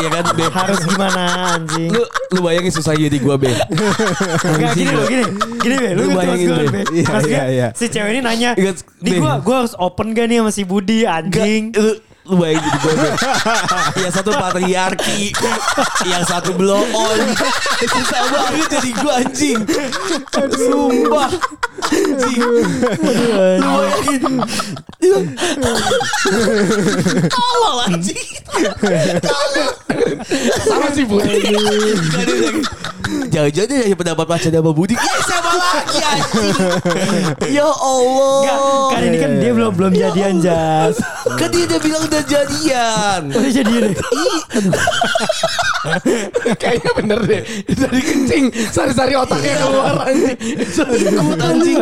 [0.00, 0.44] Iya kan, Be?
[0.48, 1.22] harus gimana
[1.56, 1.88] anjing?
[1.92, 2.02] Lu
[2.32, 3.52] lu bayangin susah jadi gua, Be.
[3.52, 5.24] Enggak gini loh gini
[5.60, 6.82] Gini be Lu Lu bayangin, maksud gue, Be.
[6.82, 7.68] Be Iya, iya, iya.
[7.76, 9.20] Si cewek ini nanya Di Be.
[9.20, 11.92] gua Gua harus open gak nih sama si Budi Anjing Lu,
[12.26, 12.92] lu bayangin jadi Be.
[14.02, 15.30] Yang satu patriarki,
[16.06, 17.20] yang satu blow on.
[17.86, 19.58] Susah banget jadi gua anjing.
[20.34, 21.30] Sumpah.
[21.86, 22.40] Anjing.
[23.62, 24.22] Lu bayangin.
[27.30, 28.28] Tolol anjing.
[30.66, 31.54] Sama si Budi.
[33.30, 34.98] Jangan-jangan dia hanya pendapat pacar sama Budi.
[34.98, 36.54] Iya siapa lagi anjing.
[37.54, 38.34] Ya Allah.
[38.42, 38.58] Enggak
[38.90, 40.96] Kan ini kan dia belum belum jadian Jas
[41.36, 43.20] Kan dia udah bilang udah jadian.
[43.28, 43.96] Udah jadian deh
[46.56, 47.42] Kayaknya bener deh.
[47.68, 48.44] Dari kencing.
[48.72, 50.36] Sari-sari otaknya keluar anjing.
[51.12, 51.76] Takut anjing.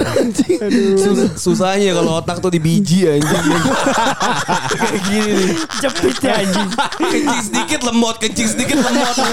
[0.00, 0.58] anjing.
[0.94, 3.42] Sus- susahnya kalau otak tuh di biji anjing.
[4.78, 5.52] Kayak gini nih.
[5.82, 6.68] Jepit ya anjing
[7.02, 9.14] Kencing sedikit lemot, kencing sedikit lemot.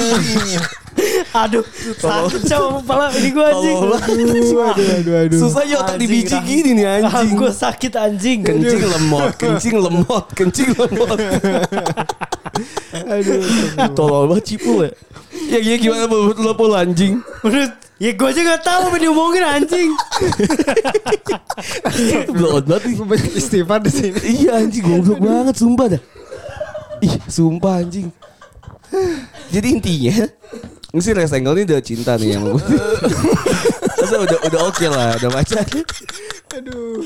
[1.29, 1.63] Aduh
[2.01, 3.77] Sakit coba kepala Ini gue anjing
[5.11, 5.39] aduh.
[5.39, 7.37] Susahnya otak di biji Anjing, gini nih anjing.
[7.37, 11.19] Gue sakit anjing Kencing lemot, kencing lemot, kencing lemot.
[12.91, 13.39] Aduh,
[13.95, 14.91] tolol banget Cipul ya.
[15.51, 17.19] Ya gini gimana menurut lo Pul anjing?
[17.45, 19.93] Menurut Ya gue aja gak tahu apa diomongin anjing
[22.33, 23.37] Blow on banget nih.
[23.37, 24.17] Istighfar di sini.
[24.41, 26.01] Iya anjing goblok banget sumpah dah.
[27.05, 28.09] Ih, sumpah anjing.
[29.53, 30.25] Jadi intinya
[30.91, 32.43] ini sih Resengel ini udah cinta nih yang
[34.01, 35.63] Masa udah udah oke lah, udah pacar.
[36.57, 36.99] Aduh.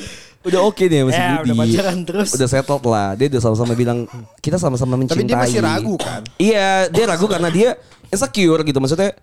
[0.46, 1.46] Udah oke nih sama si Ya Budi.
[1.46, 3.10] udah pacaran terus Udah settled lah.
[3.14, 4.10] Dia udah sama-sama bilang
[4.42, 5.22] kita sama-sama mencintai.
[5.22, 6.22] Tapi dia masih ragu kan?
[6.42, 7.78] Iya, dia ragu karena dia
[8.10, 8.78] insecure gitu.
[8.82, 9.14] Maksudnya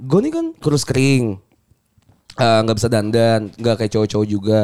[0.00, 1.36] gue nih kan kurus kering.
[2.38, 4.60] Eh, nggak bisa dandan, nggak kayak cowok-cowok juga.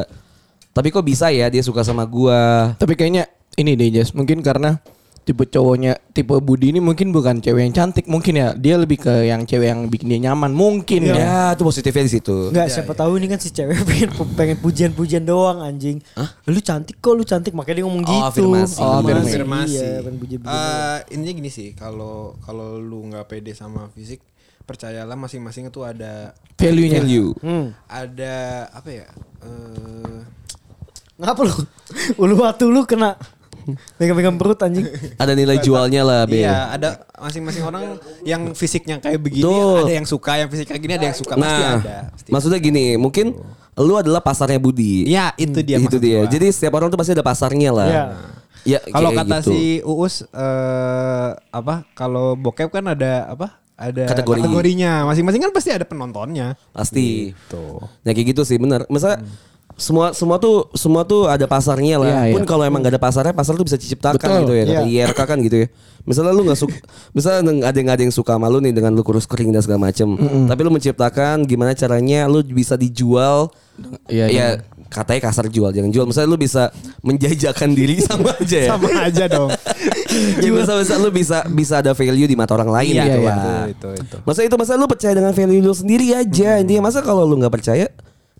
[0.71, 2.73] Tapi kok bisa ya dia suka sama gua?
[2.79, 4.15] Tapi kayaknya ini deh Jas.
[4.15, 4.79] Mungkin karena
[5.25, 9.25] tipe cowoknya tipe Budi ini mungkin bukan cewek yang cantik mungkin ya dia lebih ke
[9.25, 12.53] yang cewek yang bikin dia nyaman mungkin ya Ya, itu positifnya di situ.
[12.53, 15.97] Enggak siapa tahu ini kan si cewek pengen pengen pujian-pujian doang anjing.
[16.45, 18.25] Lu cantik kok, lu cantik makanya dia ngomong Oh, gitu.
[18.29, 18.79] afirmasi.
[18.79, 19.73] Oh, Afirmasi.
[19.73, 20.53] Iya, pengen puji-pujian.
[20.61, 24.21] Eh, intinya gini sih, kalau kalau lu nggak pede sama fisik,
[24.63, 27.33] percayalah masing-masing itu ada value-nya Value.
[27.41, 27.73] Hmm.
[27.89, 28.35] ada
[28.69, 29.07] apa ya?
[29.41, 30.21] Eh
[31.15, 31.55] Ngapa lu?
[32.21, 33.15] Ulu batu lu kena
[33.95, 34.85] pegang-pegang perut anjing.
[35.15, 36.41] Ada nilai jualnya lah, Be.
[36.41, 37.83] Iya, ada masing-masing orang
[38.21, 39.85] yang fisiknya kayak begini, Betul.
[39.85, 41.97] ada yang suka, yang fisik kayak gini ada yang suka, pasti Nah, ada.
[42.11, 42.29] Pasti.
[42.29, 43.33] maksudnya gini, mungkin
[43.75, 45.03] lu adalah pasarnya Budi.
[45.05, 46.23] Iya, itu dia itu dia.
[46.23, 46.31] gua.
[46.31, 47.87] Jadi setiap orang tuh pasti ada pasarnya lah.
[47.89, 48.05] Iya.
[48.65, 49.49] Ya, Kalau kata gitu.
[49.53, 51.85] si Uus eh apa?
[51.93, 53.61] Kalau bokep kan ada apa?
[53.75, 54.41] Ada Kategori.
[54.41, 55.05] kategorinya.
[55.05, 56.57] Masing-masing kan pasti ada penontonnya.
[56.71, 57.35] pasti.
[57.45, 57.83] Tuh.
[58.01, 58.87] Ya kayak gitu sih, bener.
[58.87, 59.21] Masa
[59.75, 62.31] semua semua tuh semua tuh ada pasarnya lah.
[62.31, 62.47] Iya, Pun iya.
[62.47, 64.63] kalau emang gak ada pasarnya, pasar tuh bisa diciptakan Betul, gitu ya.
[64.63, 65.03] Kata iya.
[65.03, 65.67] IRK kan gitu ya.
[66.05, 66.77] Misalnya lu nggak suka,
[67.17, 69.89] misalnya ada yang ada yang suka sama lu nih dengan lu kurus kering dan segala
[69.89, 70.05] macem.
[70.47, 73.49] Tapi lu menciptakan gimana caranya lu bisa dijual.
[74.07, 74.47] Iya, ya
[74.87, 76.05] katanya kasar jual, jangan jual.
[76.07, 76.71] Misalnya lu bisa
[77.03, 78.69] menjajakan diri sama aja ya.
[78.77, 79.49] Sama aja dong.
[80.39, 83.33] ya bisa, bisa lu bisa bisa ada value di mata orang lain Iya, gitu iya,
[83.35, 83.65] lah.
[83.67, 84.17] itu, itu.
[84.23, 86.61] Masa itu masa lu percaya dengan value lu sendiri aja.
[86.63, 87.91] Intinya masa kalau lu nggak percaya,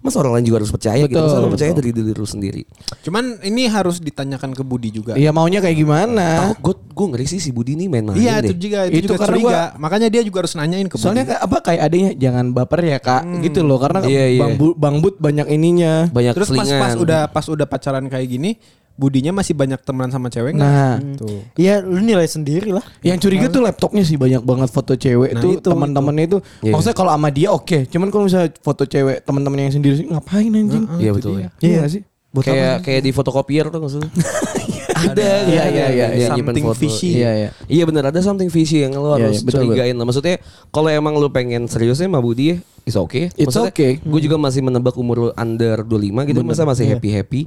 [0.05, 1.17] masa orang lain juga harus percaya gitu.
[1.17, 2.61] Masa Betul, percaya dari diri lu sendiri.
[3.01, 5.13] Cuman ini harus ditanyakan ke Budi juga.
[5.13, 6.53] Iya maunya kayak gimana?
[6.55, 8.53] Gue gue ngeri sih si Budi nih main-main Iya, deh.
[8.53, 9.49] itu juga itu, Itu juga karena curiga.
[9.49, 11.31] gua- Makanya dia juga harus nanyain ke Soalnya Budi.
[11.31, 14.39] kayak apa kayak adanya jangan baper ya kak gitu loh karena Iya, iya.
[14.39, 15.93] bang, Bu- bang Bud banyak ininya.
[16.07, 16.79] banyak Terus pas selingan.
[16.79, 18.51] pas udah pas udah pacaran kayak gini,
[18.95, 20.63] Budinya masih banyak temenan sama cewek nggak?
[20.71, 21.43] Nah, Tuh.
[21.59, 22.79] Iya, lu nilai sendiri lah.
[23.03, 26.37] yang curiga tuh laptopnya sih banyak banget foto cewek Nah, tuh itu, teman-temannya itu.
[26.63, 26.71] Iya.
[26.71, 30.47] Maksudnya kalau sama dia oke, cuman kalau misalnya foto cewek teman-temannya yang sendiri sih ngapain
[30.47, 30.87] anjing?
[30.95, 31.49] Iya betul ya.
[31.59, 32.01] Iya nggak sih?
[32.35, 34.11] Kayak kayak di fotokopier tuh maksudnya.
[34.95, 36.79] ada, Iya, iya, iya, Yang something foto.
[36.79, 37.09] fishy.
[37.19, 37.49] Iya iya.
[37.67, 40.05] Iya benar ada something fishy yang lo Iya, harus iya, betul, curigain lah.
[40.07, 40.35] Maksudnya
[40.71, 43.27] kalau emang lu pengen seriusnya sama Budi ya, it's okay.
[43.35, 43.99] It's okay.
[43.99, 47.41] Gue juga masih menebak umur lu under 25 gitu, masa masih happy happy.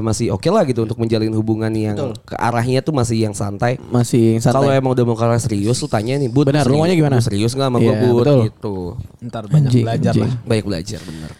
[0.00, 3.76] Masih oke lah gitu untuk menjalin hubungan yang ke arahnya tuh masih yang santai.
[3.88, 4.58] Masih santai.
[4.58, 7.20] Kalau emang udah mau kalah serius lu tanya nih Bud Benar, lu maunya gimana?
[7.22, 8.38] Serius gak sama gue Iya, Bud betul.
[8.48, 8.74] gitu
[9.22, 10.24] Ntar banyak Anjing, belajar anjing.
[10.24, 10.34] lah.
[10.42, 11.32] Banyak belajar bener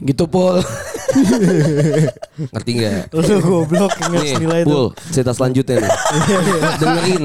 [0.00, 0.56] gitu Pol.
[2.52, 3.12] Ngerti gak?
[3.12, 4.68] Lu goblok Nih nilai itu.
[4.68, 5.92] Pul cerita selanjutnya nih
[6.80, 7.24] Dengerin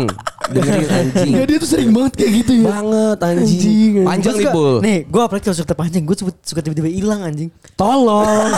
[0.51, 2.65] Dengerin anjing ya dia tuh sering banget kayak gitu ya.
[2.69, 6.91] Banget anjing, Anjing, Panjang nih Pul Nih, gue apalagi kalau suka panjang, gue suka tiba-tiba
[6.91, 7.49] hilang anjing.
[7.79, 8.51] Tolong.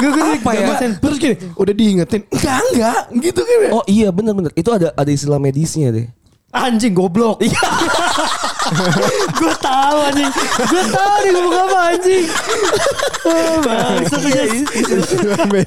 [0.00, 0.66] Gue gue Apa ya?
[0.98, 2.22] Terus gini, udah diingetin.
[2.30, 3.00] Enggak, enggak.
[3.20, 3.70] Gitu kan ya.
[3.70, 4.52] Oh iya benar-benar.
[4.58, 6.06] Itu ada ada istilah medisnya deh.
[6.54, 7.42] Anjing goblok.
[9.34, 10.30] gue tahu anjing.
[10.64, 12.24] Gue tahu nih ngomong apa anjing.
[13.24, 14.16] Oh, Bangsa.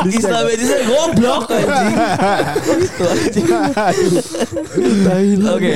[0.04, 1.98] Istilah medisnya goblok anjing.
[5.48, 5.74] Oke.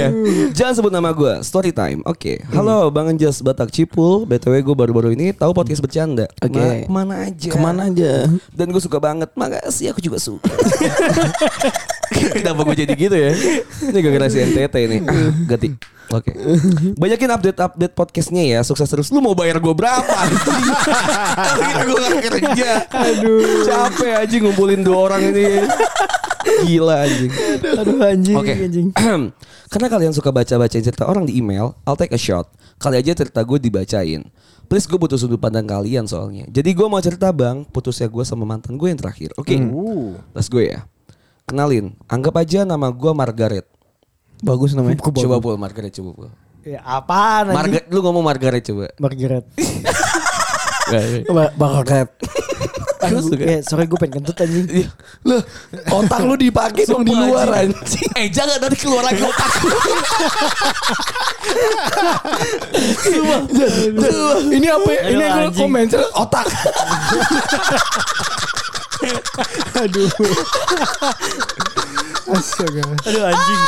[0.51, 1.33] Jangan sebut nama gue.
[1.41, 2.01] Story time.
[2.05, 2.41] Oke.
[2.51, 4.25] Halo Bang Anjas Batak Cipul.
[4.25, 6.25] BTW gue baru-baru ini tahu podcast bercanda.
[6.39, 6.57] Oke.
[6.57, 7.49] Ma- Ke mana aja?
[7.49, 8.11] Ke mana aja?
[8.53, 9.29] Dan gue suka banget.
[9.33, 10.49] Makasih aku juga suka.
[12.35, 13.31] Kenapa gue jadi gitu ya?
[13.87, 14.97] Ini gara-gara si NTT ini.
[15.07, 15.67] Ah, ganti.
[16.11, 16.31] Oke.
[16.99, 18.59] Banyakin update-update podcastnya ya.
[18.67, 19.07] Sukses terus.
[19.15, 20.15] Lu mau bayar gue berapa?
[21.55, 22.71] Kira gue gak kerja.
[22.91, 23.63] Aduh.
[23.63, 25.63] Capek aja ngumpulin dua orang ini.
[26.67, 27.31] Gila anjing.
[27.79, 28.37] Aduh anjing.
[28.37, 28.53] Oke.
[28.59, 28.87] Anjing.
[29.71, 32.51] Karena kalian suka baca-bacain cerita orang di email, I'll take a shot.
[32.75, 34.27] Kali aja cerita gue dibacain.
[34.67, 36.47] Please gue butuh sudut pandang kalian soalnya.
[36.51, 39.31] Jadi gue mau cerita bang, putusnya gue sama mantan gue yang terakhir.
[39.39, 39.55] Oke.
[40.35, 40.83] Let's go ya.
[41.51, 43.67] Kenalin, anggap aja nama gue Margaret.
[44.39, 45.03] Bagus namanya.
[45.03, 46.29] Coba pul Margaret coba pul.
[46.63, 47.59] Ya apaan anjing?
[47.59, 48.87] Margaret, lu ngomong Margaret coba.
[48.95, 49.43] Margaret.
[51.35, 52.07] Ba- Bakat.
[53.03, 53.43] Gue suka.
[53.43, 54.63] Eh, sorry gue pengen kentut anjing.
[54.71, 54.87] Iya.
[55.27, 55.43] Loh,
[55.91, 58.11] otak lu dipakai dong di luar anjing.
[58.15, 59.51] Eh jangan nanti keluar lagi otak.
[64.55, 64.89] Ini apa?
[64.95, 65.01] ya?
[65.03, 65.59] Ini aku anjing.
[65.59, 65.85] komen
[66.15, 66.47] otak.
[69.81, 70.09] Aduh
[73.27, 73.61] anjing.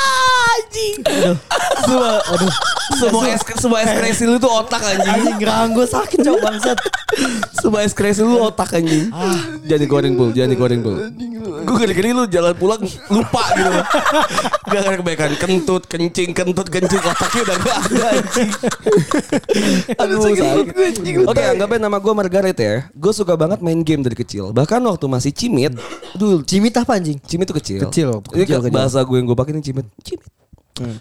[1.03, 1.37] Aduh.
[1.83, 2.53] Semua, aduh.
[2.99, 5.13] semua es semua ekspresi lu tuh otak anjing.
[5.13, 6.77] Anjing gerang gue sakit cowok bangsat.
[7.59, 9.09] Semua ekspresi lu otak anjing.
[9.67, 10.97] Jangan digoreng pul, jangan digoreng pul.
[11.63, 13.71] Gue gini-gini lu jalan pulang lupa gitu.
[14.73, 18.49] Gak ada kebaikan kentut, kencing, kentut, kencing otaknya udah gak ada anjing.
[20.01, 21.23] Aduh sakit.
[21.23, 22.73] Oke anggapnya nama gue Margaret ya.
[22.91, 24.51] Gue suka banget main game dari kecil.
[24.51, 25.71] Bahkan waktu masih cimit,
[26.11, 27.21] dulu Cimit apa anjing?
[27.21, 27.79] Cimit tuh kecil.
[27.85, 28.73] Kecil, Ini kecil, ke- kecil.
[28.73, 29.87] bahasa gue yang gue pakai ini cimit.
[30.01, 30.27] Cimit.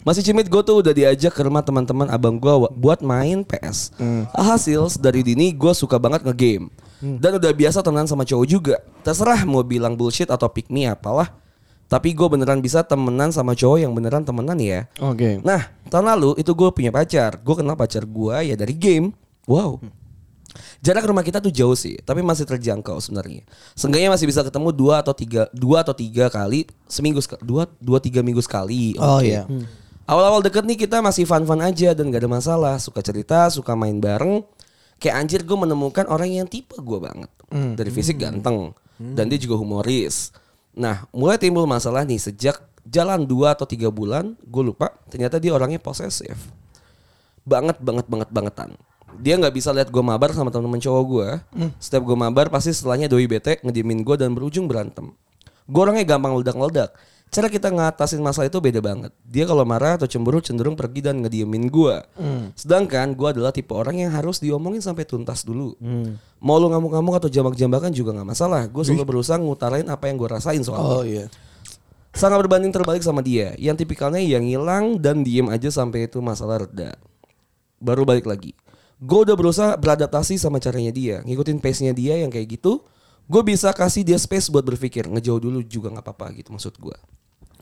[0.05, 3.97] Masih cimit gue tuh udah diajak ke rumah teman-teman abang gue buat main PS.
[4.31, 6.69] Hasil dari dini gue suka banget ngegame.
[7.01, 8.77] Dan udah biasa temenan sama cowok juga.
[9.01, 11.33] Terserah mau bilang bullshit atau pick me apalah.
[11.89, 14.87] Tapi gue beneran bisa temenan sama cowok yang beneran temenan ya.
[14.97, 15.41] Oke.
[15.41, 17.41] Nah tahun lalu itu gue punya pacar.
[17.41, 19.13] Gue kenal pacar gue ya dari game.
[19.45, 19.81] Wow.
[20.85, 23.47] Jarak rumah kita tuh jauh sih, tapi masih terjangkau sebenarnya.
[23.73, 27.99] Seenggaknya masih bisa ketemu dua atau tiga, dua atau tiga kali seminggu sekali, dua, dua
[27.99, 28.95] tiga minggu sekali.
[29.01, 29.33] Oh, Oke.
[29.33, 29.49] iya.
[30.03, 32.75] Awal-awal deket nih kita masih fun-fun aja dan gak ada masalah.
[32.83, 34.43] Suka cerita, suka main bareng.
[34.99, 37.31] Kayak anjir gue menemukan orang yang tipe gue banget.
[37.51, 38.75] Dari fisik ganteng.
[38.99, 40.35] Dan dia juga humoris.
[40.75, 44.35] Nah mulai timbul masalah nih sejak jalan dua atau tiga bulan.
[44.43, 46.35] Gue lupa ternyata dia orangnya posesif.
[47.43, 48.71] Banget, banget, banget, bangetan.
[49.21, 51.29] Dia nggak bisa lihat gue mabar sama teman-teman cowok gue.
[51.83, 55.13] Setiap gue mabar pasti setelahnya doi bete ngediemin gue dan berujung berantem.
[55.69, 56.95] Gue orangnya gampang meledak-meledak.
[57.33, 59.09] Cara kita ngatasin masalah itu beda banget.
[59.25, 61.97] Dia kalau marah atau cemburu cenderung pergi dan ngediemin gue.
[62.53, 65.73] Sedangkan gue adalah tipe orang yang harus diomongin sampai tuntas dulu.
[66.45, 68.69] Mau lu ngamuk-ngamuk atau jambak-jambakan juga nggak masalah.
[68.69, 70.93] Gue selalu berusaha ngutarain apa yang gue rasain soalnya.
[70.93, 71.27] Oh iya.
[72.13, 73.57] Sangat berbanding terbalik sama dia.
[73.57, 77.01] Yang tipikalnya yang hilang dan diem aja sampai itu masalah reda.
[77.81, 78.53] Baru balik lagi.
[79.03, 81.27] Gue udah berusaha beradaptasi sama caranya dia.
[81.27, 82.87] Ngikutin pace-nya dia yang kayak gitu.
[83.27, 85.11] Gue bisa kasih dia space buat berpikir.
[85.11, 86.95] Ngejauh dulu juga gak apa-apa gitu maksud gue.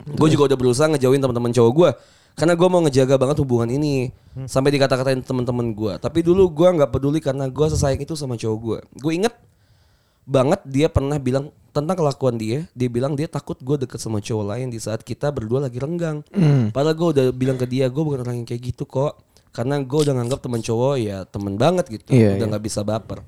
[0.05, 1.89] Gue juga udah berusaha ngejauhin teman-teman cowok gue.
[2.37, 4.13] Karena gue mau ngejaga banget hubungan ini.
[4.45, 5.93] Sampai dikata-katain teman-teman gue.
[5.97, 8.79] Tapi dulu gue gak peduli karena gue sesayang itu sama cowok gue.
[9.01, 9.33] Gue inget
[10.21, 14.45] banget dia pernah bilang tentang kelakuan dia dia bilang dia takut gue deket sama cowok
[14.53, 16.21] lain di saat kita berdua lagi renggang
[16.75, 19.17] padahal gue udah bilang ke dia gue bukan orang yang kayak gitu kok
[19.51, 22.07] karena gue udah nganggap temen cowok ya temen banget gitu.
[22.11, 22.51] Iya, udah iya.
[22.55, 23.19] nggak bisa baper.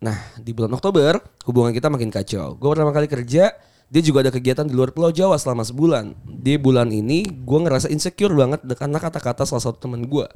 [0.00, 2.56] Nah di bulan Oktober hubungan kita makin kacau.
[2.56, 3.52] Gue pertama kali kerja
[3.86, 6.16] dia juga ada kegiatan di luar Pulau Jawa selama sebulan.
[6.24, 10.26] Di bulan ini gue ngerasa insecure banget karena kata-kata salah satu temen gue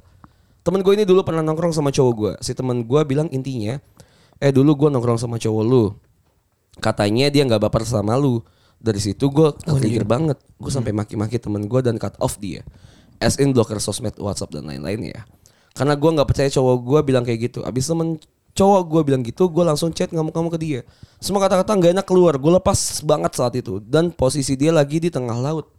[0.60, 3.80] temen gue ini dulu pernah nongkrong sama cowok gue si temen gue bilang intinya
[4.44, 5.96] eh dulu gue nongkrong sama cowok lu.
[6.84, 8.44] Katanya dia nggak baper sama lu.
[8.80, 10.36] Dari situ gue trigger banget.
[10.60, 12.60] Gue sampai maki-maki temen gue dan cut off dia
[13.20, 15.22] as in blocker sosmed WhatsApp dan lain-lain ya.
[15.76, 17.60] Karena gue nggak percaya cowok gue bilang kayak gitu.
[17.62, 18.18] Abis temen
[18.50, 20.80] cowok gue bilang gitu gue langsung chat ngamuk-ngamuk ke dia.
[21.22, 23.78] Semua kata-kata nggak enak keluar gue lepas banget saat itu.
[23.78, 25.70] Dan posisi dia lagi di tengah laut.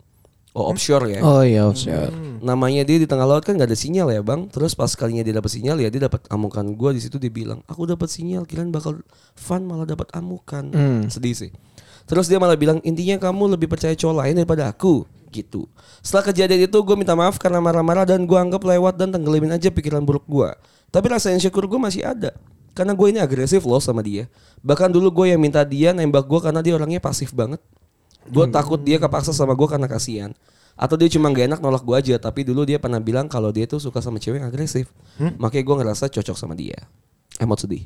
[0.52, 1.20] Oh offshore ya.
[1.24, 2.12] Oh iya, offshore.
[2.44, 4.52] namanya dia di tengah laut kan gak ada sinyal ya bang.
[4.52, 7.64] Terus pas kalinya dia dapat sinyal ya dia dapat amukan gue di situ dia bilang
[7.72, 9.00] aku dapat sinyal kirain bakal
[9.32, 10.68] fun malah dapat amukan.
[11.08, 11.52] Sedih sih.
[12.04, 15.66] Terus dia malah bilang intinya kamu lebih percaya cowok lain daripada aku gitu
[16.04, 19.72] setelah kejadian itu gue minta maaf karena marah-marah dan gue anggap lewat dan tenggelamin aja
[19.72, 20.52] pikiran buruk gue
[20.92, 22.36] tapi rasa insecure gue masih ada
[22.72, 24.32] Karena gue ini agresif loh sama dia.
[24.64, 27.60] Bahkan dulu gue yang minta dia nembak gue karena dia orangnya pasif banget.
[28.32, 30.32] Gue takut dia kepaksa sama gue karena kasihan.
[30.80, 32.16] Atau dia cuma gak enak nolak gue aja.
[32.16, 34.88] Tapi dulu dia pernah bilang kalau dia tuh suka sama cewek yang agresif.
[35.36, 36.80] Makanya gue ngerasa cocok sama dia.
[37.44, 37.84] Emot sedih.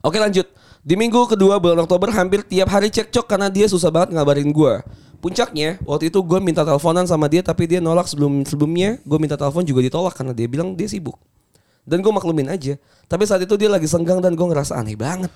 [0.00, 0.48] Oke lanjut.
[0.86, 4.74] Di minggu kedua bulan Oktober hampir tiap hari cekcok karena dia susah banget ngabarin gue.
[5.18, 9.34] Puncaknya waktu itu gue minta teleponan sama dia tapi dia nolak sebelum sebelumnya gue minta
[9.34, 11.16] telepon juga ditolak karena dia bilang dia sibuk.
[11.86, 12.74] Dan gue maklumin aja.
[13.06, 15.30] Tapi saat itu dia lagi senggang dan gue ngerasa aneh banget.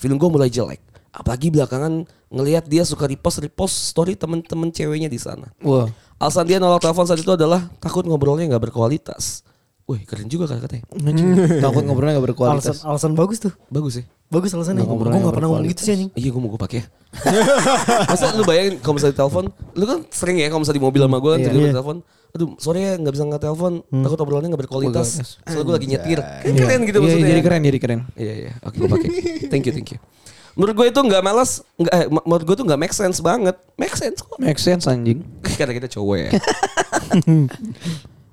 [0.00, 0.80] Film gue mulai jelek.
[1.12, 5.52] Apalagi belakangan ngelihat dia suka repost repost story temen-temen ceweknya di sana.
[5.60, 5.90] Wah.
[6.16, 9.44] Alasan dia nolak telepon saat itu adalah takut ngobrolnya nggak berkualitas.
[9.90, 10.86] Wih keren juga kata-katanya.
[11.58, 12.86] Takut ngobrolnya gak berkualitas.
[12.86, 13.50] alasan bagus tuh.
[13.74, 14.06] Bagus sih.
[14.30, 14.86] Bagus alasannya.
[14.86, 16.10] Gue gak pernah ngomong gitu sih anjing.
[16.14, 16.80] Iya gue mau gue pakai.
[18.10, 21.18] Masa lu bayangin kalau misalnya telepon Lu kan sering ya kalau misalnya di mobil sama
[21.18, 21.50] gue kan Iya.
[21.50, 21.72] Iya.
[21.74, 21.96] telepon
[22.30, 25.08] Aduh sorry ya gak bisa nggak telepon Takut obrolannya gak berkualitas.
[25.42, 26.18] Soalnya gue lagi nyetir.
[26.22, 27.26] Kan Keren gitu Iya, maksudnya.
[27.26, 28.00] jadi keren, jadi keren.
[28.14, 29.08] Iya iya Oke gue pakai.
[29.50, 29.98] Thank you thank you.
[30.54, 33.58] Menurut gue itu gak malas nggak, eh, Menurut gue tuh gak make sense banget.
[33.74, 34.38] Make sense kok.
[34.38, 35.26] Make sense anjing.
[35.58, 36.30] Karena kita cowok ya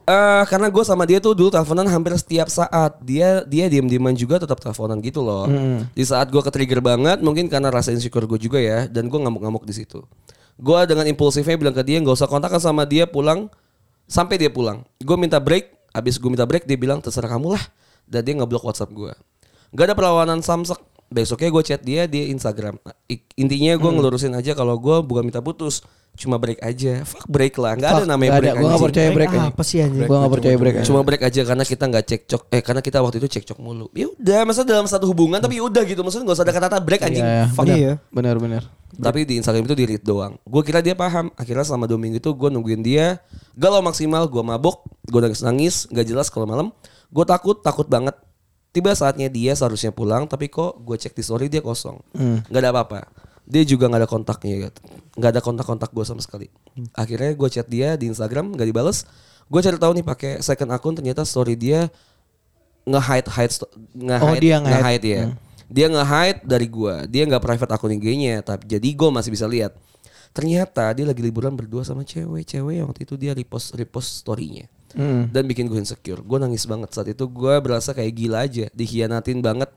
[0.07, 2.95] Eh, karena gue sama dia tuh dulu teleponan hampir setiap saat.
[3.03, 5.51] Dia dia diem-dieman juga tetap teleponan gitu loh.
[5.91, 9.67] Di saat gue ke-trigger banget, mungkin karena rasa insecure gue juga ya, dan gue ngamuk-ngamuk
[9.67, 9.99] di situ.
[10.55, 13.51] Gue dengan impulsifnya bilang ke dia nggak usah kontakkan sama dia pulang
[14.07, 14.87] sampai dia pulang.
[15.03, 17.63] Gue minta break, abis gue minta break dia bilang terserah kamu lah,
[18.07, 19.11] dan dia ngeblok WhatsApp gue.
[19.75, 20.79] Gak ada perlawanan samsek.
[21.07, 22.77] Besoknya gue chat dia di Instagram.
[23.39, 25.79] Intinya gue ngelurusin aja kalau gue bukan minta putus,
[26.17, 27.05] cuma break aja.
[27.05, 28.51] Fuck break lah, nggak ada Fuck, namanya nggak break.
[28.51, 28.59] ada.
[28.59, 30.07] Gua nggak percaya break Break apa sih anjing?
[30.09, 30.75] Gua gak percaya break.
[30.83, 33.87] Cuma break aja karena kita nggak cekcok eh karena kita waktu itu cekcok mulu.
[33.93, 36.01] Ya udah, masa dalam satu hubungan tapi udah gitu.
[36.01, 37.21] Maksudnya nggak usah ada kata-kata break anjing.
[37.23, 37.63] Iya, Fuck.
[37.69, 37.77] benar.
[37.77, 37.93] Iya.
[38.09, 38.63] Benar, benar.
[38.97, 40.33] Tapi di Instagram itu di read doang.
[40.41, 41.29] Gue kira dia paham.
[41.37, 43.21] Akhirnya selama dua minggu itu gue nungguin dia.
[43.53, 46.67] Galau maksimal, gue mabok, gue nangis nangis, nggak jelas kalau malam.
[47.13, 48.17] Gue takut, takut banget.
[48.77, 51.97] Tiba saatnya dia seharusnya pulang, tapi kok gue cek di story dia kosong,
[52.45, 53.09] nggak ada apa-apa.
[53.49, 54.85] Dia juga nggak ada kontaknya, gitu.
[55.17, 56.45] nggak ada kontak-kontak gue sama sekali.
[56.93, 59.09] Akhirnya gue chat dia di Instagram, nggak dibales.
[59.49, 61.89] Gue cari tahu nih pakai second akun, ternyata story dia
[62.85, 63.53] nge-hide hide
[63.97, 64.77] nge-hide Oh, dia nge-hide.
[64.77, 65.23] nge-hide ya.
[65.67, 67.09] Dia nge-hide dari gua.
[67.09, 69.73] Dia nggak private akun IG-nya, tapi jadi gua masih bisa lihat.
[70.37, 74.69] Ternyata dia lagi liburan berdua sama cewek-cewek yang waktu itu dia repost repost story-nya.
[74.95, 76.23] Dan bikin gue insecure.
[76.23, 77.27] Gue nangis banget saat itu.
[77.27, 79.69] Gue berasa kayak gila aja, dikhianatin banget.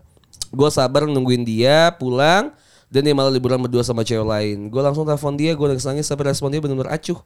[0.50, 2.50] Gue sabar nungguin dia pulang
[2.90, 4.58] dan dia malah liburan berdua sama cewek lain.
[4.66, 7.18] Gue langsung telepon dia, gue nangis-nangis sampai respon dia benar-benar acuh.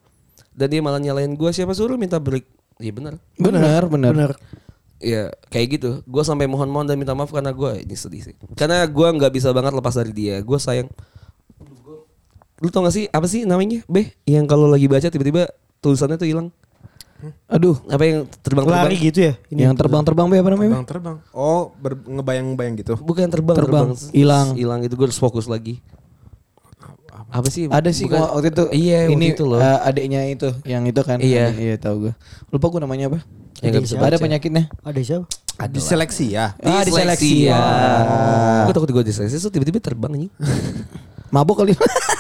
[0.55, 2.47] Dan dia malah nyalain gue siapa suruh minta break.
[2.79, 3.15] Iya benar.
[3.41, 4.13] Benar, benar.
[4.13, 4.33] Bener.
[5.03, 5.91] Ya kayak gitu.
[6.05, 8.35] Gue sampai mohon-mohon dan minta maaf karena gue ini sedih sih.
[8.55, 10.39] Karena gue nggak bisa banget lepas dari dia.
[10.41, 10.89] Gue sayang.
[12.63, 13.83] Lu tau gak sih apa sih namanya?
[13.91, 15.51] B yang kalau lagi baca tiba-tiba
[15.83, 16.49] tulisannya tuh hilang.
[17.47, 18.85] Aduh, Apa yang terbang-terbang?
[18.85, 19.33] Lari gitu ya.
[19.49, 20.59] Ini yang terbang-terbang be apa namanya?
[20.59, 20.75] Be?
[20.75, 21.17] Terbang terbang.
[21.31, 22.95] Oh, ber- ngebayang-bayang gitu.
[22.97, 24.49] Bukan terbang, Terbang, hilang.
[24.55, 25.79] hilang itu gue harus fokus lagi.
[27.31, 27.67] Apa sih?
[27.67, 28.65] Ada sih Bukan- gua waktu itu.
[28.71, 29.59] Iya, ini waktu itu loh.
[29.59, 31.19] eh, adiknya itu, yang itu kan.
[31.19, 31.51] Iya.
[31.51, 32.13] Adik- Iya, tahu gue.
[32.49, 33.19] Lupa gue namanya apa?
[33.59, 34.65] Yang nggak bisa Ada penyakitnya.
[34.81, 35.27] Ada siapa?
[35.71, 36.59] Diseleksi ya.
[36.59, 37.59] Ah, diseleksi ya.
[38.65, 40.31] Gue takut gue diseleksi, so tiba-tiba terbang nih.
[41.33, 41.73] Mabuk kali.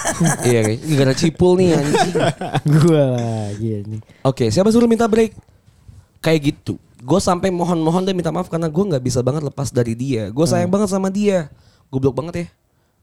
[0.49, 2.15] iya, gara cipul nih anjing.
[2.69, 3.99] Gua lagi ini.
[4.25, 5.37] Oke, siapa suruh minta break?
[6.25, 6.81] Kayak gitu.
[7.05, 10.33] Gue sampai mohon-mohon dan minta maaf karena gue nggak bisa banget lepas dari dia.
[10.33, 11.53] Gue sayang banget sama dia.
[11.93, 12.47] Goblok banget ya.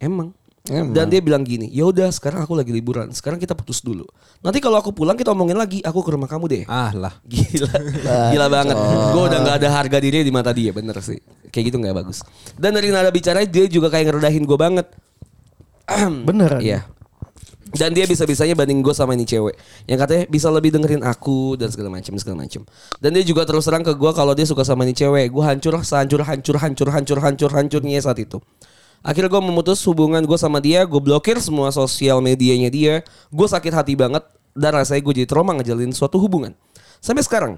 [0.09, 0.33] Emang.
[0.69, 0.93] Emang.
[0.93, 4.05] Dan dia bilang gini, ya udah sekarang aku lagi liburan, sekarang kita putus dulu.
[4.45, 6.63] Nanti kalau aku pulang kita omongin lagi, aku ke rumah kamu deh.
[6.69, 7.17] Ah lah.
[7.25, 7.73] Gila,
[8.29, 8.77] gila banget.
[8.77, 11.17] Gue udah nggak ada harga diri di mata dia, bener sih.
[11.49, 12.21] Kayak gitu nggak bagus.
[12.61, 14.85] Dan dari nada bicara dia juga kayak ngeredahin gue banget.
[16.27, 16.61] Beneran.
[16.61, 16.87] Iya.
[17.71, 19.55] Dan dia bisa-bisanya banding gue sama ini cewek
[19.87, 22.67] yang katanya bisa lebih dengerin aku dan segala macam segala macam.
[22.99, 25.79] Dan dia juga terus terang ke gue kalau dia suka sama ini cewek, gue hancur
[25.79, 28.43] sehancur hancur hancur hancur hancur hancurnya saat itu.
[29.01, 32.93] Akhirnya gue memutus hubungan gue sama dia, gue blokir semua sosial medianya dia,
[33.31, 36.51] gue sakit hati banget dan rasanya gue jadi trauma ngejalin suatu hubungan.
[36.99, 37.57] Sampai sekarang,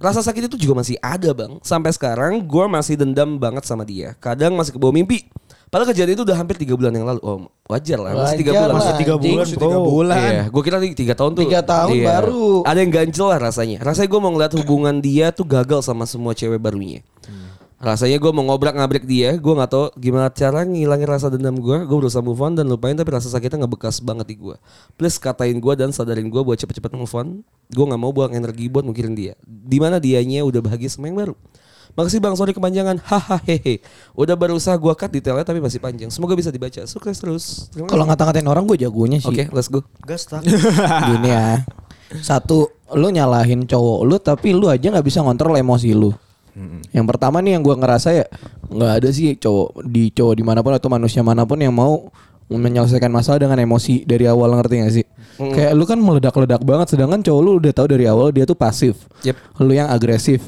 [0.00, 1.60] rasa sakit itu juga masih ada bang.
[1.60, 4.16] Sampai sekarang gue masih dendam banget sama dia.
[4.18, 5.28] Kadang masih kebawa mimpi.
[5.66, 7.20] Padahal kejadian itu udah hampir tiga bulan yang lalu.
[7.20, 8.70] Oh wajar lah, masih tiga Wajar bulan.
[8.70, 9.82] lah, Masih tiga bulan, Masih tiga bro.
[9.84, 10.18] bulan.
[10.22, 11.42] Iya, gue kira tiga tahun tuh.
[11.42, 12.06] Tiga tahun Iya.
[12.06, 12.46] baru.
[12.62, 13.76] Ada yang ganjel lah rasanya.
[13.82, 17.02] Rasanya gue mau ngeliat hubungan dia tuh gagal sama semua cewek barunya.
[17.76, 21.76] Rasanya gue mau ngobrak ngabrik dia, gue nggak tahu gimana cara ngilangin rasa dendam gue.
[21.84, 24.56] Gue berusaha move on dan lupain tapi rasa sakitnya ngebekas banget di gue.
[24.96, 27.44] Please katain gue dan sadarin gue buat cepet-cepet move on.
[27.68, 29.36] Gue nggak mau buang energi buat mikirin dia.
[29.44, 31.34] Di mana dianya udah bahagia sama yang baru.
[31.96, 33.00] Makasih bang, sorry kepanjangan.
[33.00, 33.80] Hahaha hehe.
[34.12, 36.12] Udah berusaha gue cut detailnya tapi masih panjang.
[36.12, 36.84] Semoga bisa dibaca.
[36.84, 37.72] Sukses terus.
[37.72, 39.32] Kalau ngata-ngatain orang gue jagonya sih.
[39.32, 39.80] Oke, let's go.
[40.04, 40.44] Gas tak.
[41.08, 41.64] Gini ya.
[42.20, 46.14] Satu, lu nyalahin cowok lu tapi lu aja nggak bisa ngontrol emosi lu.
[46.88, 48.24] Yang pertama nih yang gua ngerasa ya
[48.72, 52.08] nggak ada sih cowok di cowok di mana pun atau manusia mana pun yang mau
[52.48, 55.06] menyelesaikan masalah dengan emosi dari awal ngerti gak sih?
[55.36, 58.96] Kayak lu kan meledak-ledak banget sedangkan cowok lu udah tahu dari awal dia tuh pasif.
[59.26, 59.36] Yep.
[59.60, 60.40] Lu yang agresif.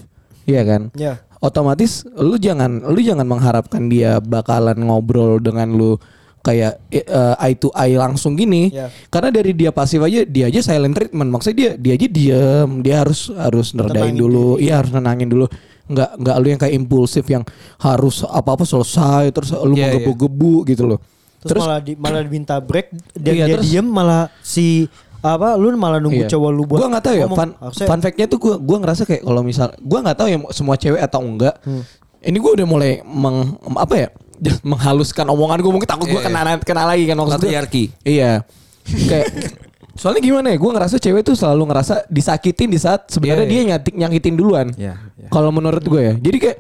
[0.49, 0.83] Iya kan?
[0.97, 1.28] Iya.
[1.39, 5.95] Otomatis lu jangan lu jangan mengharapkan dia bakalan ngobrol dengan lu
[6.43, 8.75] kayak eh, eye to eye langsung gini.
[8.75, 8.91] Iya.
[9.11, 11.31] Karena dari dia pasif aja dia aja silent treatment.
[11.31, 14.59] Maksudnya dia dia aja diem, dia harus harus Tenangin dulu.
[14.59, 15.47] Iya, harus nenangin dulu.
[15.89, 17.45] Nggak nggak lu yang kayak impulsif yang
[17.79, 21.01] harus apa-apa selesai terus lu Iya, menggebu-gebu gitu loh.
[21.39, 25.75] Terus, malah di, malah diminta break dia, Iya, dia terus- diem malah si apa lu
[25.75, 26.31] malah nunggu Iya.
[26.31, 27.37] cowok lu buat Gua nggak tahu ya ngomong.
[27.37, 30.39] fun, Harusnya- fun fact-nya tuh gua gua ngerasa kayak kalau misal gua nggak tahu ya
[30.51, 31.55] semua cewek atau enggak.
[31.61, 31.83] Hmm.
[32.19, 33.39] Ini gua udah mulai meng,
[33.75, 34.09] apa ya?
[34.63, 37.35] menghaluskan omongan gue mungkin takut gua Iya, kena kena lagi kan gua.
[37.35, 37.91] Patriarki.
[38.03, 38.47] Iya.
[38.87, 39.27] Kayak
[40.01, 40.57] soalnya gimana ya?
[40.57, 44.71] Gue ngerasa cewek tuh selalu ngerasa disakitin di saat sebenarnya Iya, dia nyatik nyakitin duluan.
[44.73, 45.27] Iya, iya.
[45.29, 46.15] Kalau menurut gue ya.
[46.15, 46.59] Jadi kayak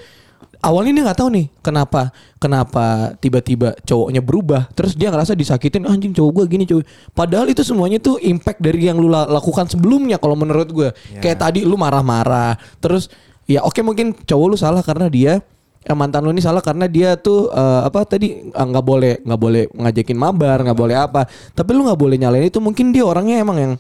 [0.58, 2.84] awalnya dia nggak tahu nih kenapa kenapa
[3.16, 6.84] tiba-tiba cowoknya berubah terus dia ngerasa disakitin anjing cowok gue gini cowok.
[7.12, 11.38] Padahal itu semuanya tuh impact dari yang lu la- lakukan sebelumnya kalau menurut gue kayak
[11.40, 13.06] tadi lu marah-marah terus
[13.44, 15.32] ya oke mungkin cowok lu salah karena dia
[15.80, 19.40] eh, mantan lu ini salah karena dia tuh eh, apa tadi eh, nggak boleh nggak
[19.40, 21.22] boleh ngajakin mabar nggak boleh apa.
[21.52, 23.72] Tapi lu nggak boleh nyalain itu mungkin dia orangnya emang yang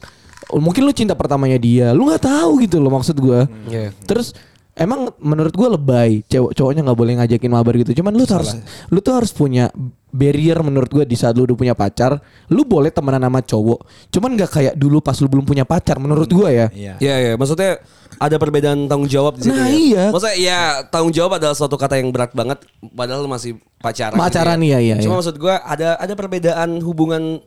[0.48, 3.92] mungkin lu cinta pertamanya dia lu nggak tahu gitu loh maksud gue Iya.
[4.08, 4.32] terus
[4.78, 8.50] emang menurut gue lebay cowok cowoknya nggak boleh ngajakin mabar gitu cuman lu tuh harus
[8.88, 9.68] lu tuh harus punya
[10.08, 12.16] barrier menurut gue di saat lu udah punya pacar
[12.48, 16.30] lu boleh temenan sama cowok cuman nggak kayak dulu pas lu belum punya pacar menurut
[16.30, 16.94] gue ya Iya.
[17.02, 17.82] Iya iya, maksudnya
[18.18, 19.74] ada perbedaan tanggung jawab di situ Nah, ya.
[19.74, 20.04] iya.
[20.10, 22.62] Maksudnya ya tanggung jawab adalah suatu kata yang berat banget
[22.94, 24.16] padahal lu masih pacaran.
[24.16, 25.18] Pacaran, gitu iya, iya, Cuma iya.
[25.22, 27.42] maksud gua ada ada perbedaan hubungan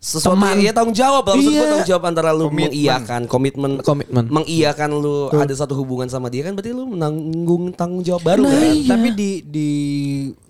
[0.00, 0.56] sesuatu Teman.
[0.58, 1.60] ya tanggung jawab lah maksud Iya.
[1.62, 2.72] tanggung jawab antara lu Komitmen.
[2.72, 4.24] mengiyakan komitmen Komitmen.
[4.26, 8.50] mengiyakan lu ada satu hubungan sama dia kan berarti lu menanggung tanggung jawab baru Nah,
[8.50, 8.64] kan.
[8.72, 8.88] iya.
[8.88, 9.68] Tapi di di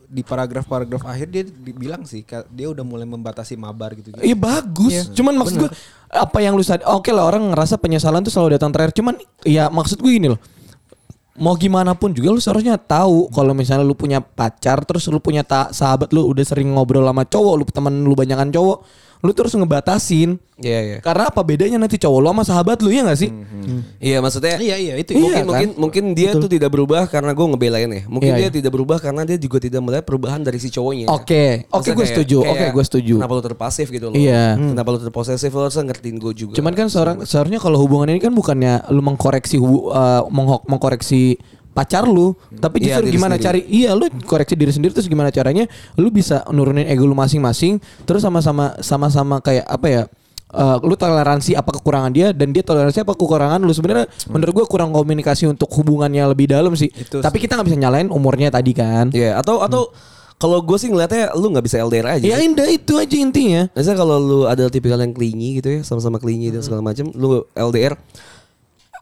[0.06, 4.14] di paragraf-paragraf akhir dia dibilang sih dia udah mulai membatasi mabar gitu.
[4.16, 5.10] Iya bagus.
[5.10, 5.70] Cuman maksud gue
[6.08, 6.86] apa yang lu sadar?
[6.88, 8.94] Oke lah orang ngerasa penyesalan tuh selalu datang terakhir.
[8.96, 10.38] Cuman ya maksud gue gini loh.
[11.34, 15.40] Mau gimana pun juga lu seharusnya tahu kalau misalnya lu punya pacar terus lu punya
[15.40, 18.78] ta- sahabat lu udah sering ngobrol sama cowok, lu temen lu banyakan cowok,
[19.20, 20.40] lu terus ngebatasin.
[20.61, 20.98] Iya iya.
[21.00, 23.33] Karena apa bedanya nanti cowok lu sama sahabat lu ya gak sih?
[23.96, 25.16] Iya maksudnya Iya, iya, itu.
[25.16, 25.46] mungkin Iya, kan?
[25.48, 28.02] mungkin mungkin dia tuh tidak berubah karena gue ngebelain ya.
[28.09, 28.56] Mungkin Iya, dia iya.
[28.61, 31.09] tidak berubah karena dia juga tidak melihat perubahan dari si cowoknya.
[31.09, 32.37] Oke, oke Maksudnya gue setuju.
[32.44, 33.14] Oke kayak gue setuju.
[33.16, 34.16] Kenapa lu terpasif gitu loh?
[34.16, 34.44] Iya.
[34.56, 36.54] Kenapa lu terposesif lo harusnya ngertiin gue juga.
[36.56, 42.02] Cuman kan seorang seharusnya kalau hubungan ini kan bukannya lu mengkoreksi uh, menghok- mengkoreksi pacar
[42.02, 43.46] lu, tapi Iya, justru diri gimana sendiri.
[43.46, 47.78] cari iya lu koreksi diri sendiri terus gimana caranya lu bisa nurunin ego lu masing-masing
[48.02, 50.02] terus sama-sama sama-sama kayak apa ya
[50.54, 54.66] uh, lu toleransi apa kekurangan dia dan dia toleransi apa kekurangan lu sebenarnya menurut gua
[54.66, 56.90] kurang komunikasi untuk hubungannya lebih dalam sih.
[56.90, 59.14] Itu tapi kita nggak bisa nyalain umurnya tadi kan.
[59.14, 59.94] Iya, atau atau
[60.40, 62.24] kalau gue sih ngeliatnya lu nggak bisa LDR aja.
[62.24, 63.68] Ya indah itu aja intinya.
[63.76, 67.44] Misalnya kalau lu ada tipikal yang clingy gitu ya, sama-sama clingy dan segala macam, lu
[67.52, 67.92] LDR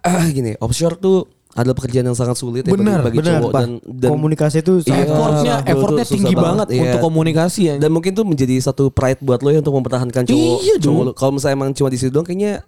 [0.02, 3.52] ah gini, offshore tuh adalah pekerjaan yang sangat sulit ya bagi- Benar, bagi, benar cowok
[3.52, 6.82] dan dan komunikasi itu Iya, effortnya effortnya tinggi banget, banget, iya.
[6.86, 7.74] untuk komunikasi ya.
[7.82, 10.58] dan mungkin tuh menjadi satu pride buat lo ya untuk mempertahankan cowok.
[10.62, 11.04] Iya cowok.
[11.12, 12.62] Kalau misalnya emang cuma di situ doang kayaknya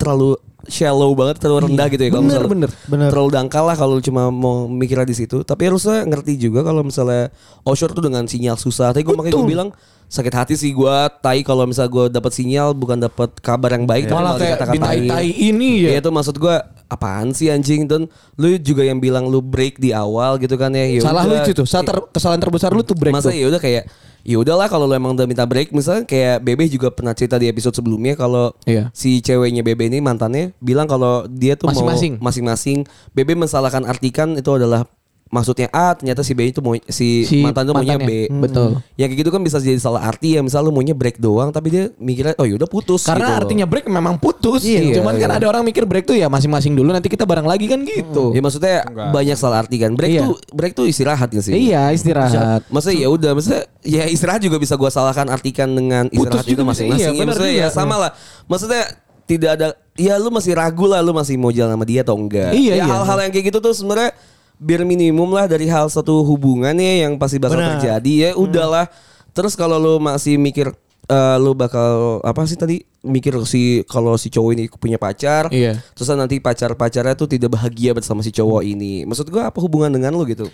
[0.00, 2.10] terlalu shallow banget, terlalu rendah gitu ya.
[2.10, 3.08] Kalau Bener, misalnya bener, bener.
[3.12, 5.44] Terlalu dangkal lah kalau cuma mau mikirnya di situ.
[5.44, 7.28] Tapi harusnya ngerti juga kalau misalnya
[7.64, 8.92] offshore tuh dengan sinyal susah.
[8.92, 9.68] Tapi gue makanya gue bilang
[10.10, 14.10] sakit hati sih gue tai kalau misalnya gue dapat sinyal bukan dapat kabar yang baik
[14.10, 15.88] tapi Malah kayak ditai-tai ini ya.
[15.94, 16.56] Iya itu maksud gue
[16.90, 20.84] apaan sih anjing dan lu juga yang bilang lu break di awal gitu kan ya.
[20.84, 21.64] Ya Salah lu itu tuh.
[21.64, 23.86] Salah ter- kesalahan terbesar lu tuh break Masa ya udah kayak
[24.20, 27.46] ya udahlah kalau lu emang udah minta break misalnya kayak Bebe juga pernah cerita di
[27.46, 28.90] episode sebelumnya kalau Iya.
[28.90, 32.12] si ceweknya Bebe ini mantannya bilang kalau dia tuh Masing-masing.
[32.16, 32.78] mau masing-masing
[33.10, 34.84] Bebe mensalahkan artikan itu adalah
[35.30, 37.96] maksudnya A ternyata si B itu mau si, Si mantan itu maunya.
[37.96, 38.26] B.
[38.26, 38.42] Hmm.
[38.42, 38.82] Betul.
[38.94, 41.70] Ya kayak gitu kan bisa jadi salah arti ya misal lu maunya break doang tapi
[41.70, 43.40] dia mikirnya oh yaudah putus Karena gitu loh.
[43.40, 44.60] artinya break memang putus.
[44.60, 45.38] Iya, Cuman kan iya.
[45.38, 48.34] ada orang mikir break tuh ya masing-masing dulu nanti kita bareng lagi kan gitu.
[48.34, 49.94] Ya maksudnya banyak salah arti kan.
[49.94, 50.22] Break Iya.
[50.26, 51.54] tuh break tuh istirahat gak sih?
[51.54, 52.66] Iya istirahat.
[52.66, 56.62] Maksudnya ya udah, maksudnya ya istirahat juga bisa gua salahkan artikan dengan istirahat Putus itu
[56.62, 57.06] masing-masing.
[57.06, 57.62] iya, Ya, maksudnya juga.
[57.62, 58.10] ya sama lah.
[58.44, 58.82] Maksudnya
[59.24, 62.50] tidak ada ya lu masih ragu lah lu masih mau jalan sama dia atau enggak.
[62.50, 62.84] Iya, ya iya.
[62.84, 64.10] hal-hal yang kayak gitu tuh sebenarnya
[64.60, 67.80] biar minimum lah dari hal satu hubungan ya yang pasti bakal Benar.
[67.80, 68.86] terjadi ya udahlah.
[69.32, 70.68] Terus kalau lu masih mikir
[71.08, 75.80] eh, lu bakal apa sih tadi mikir si kalau si cowok ini punya pacar, Iya.
[75.96, 79.08] terus nanti pacar-pacarnya tuh tidak bahagia bersama si cowok ini.
[79.08, 80.44] Maksud gua apa hubungan dengan lu gitu?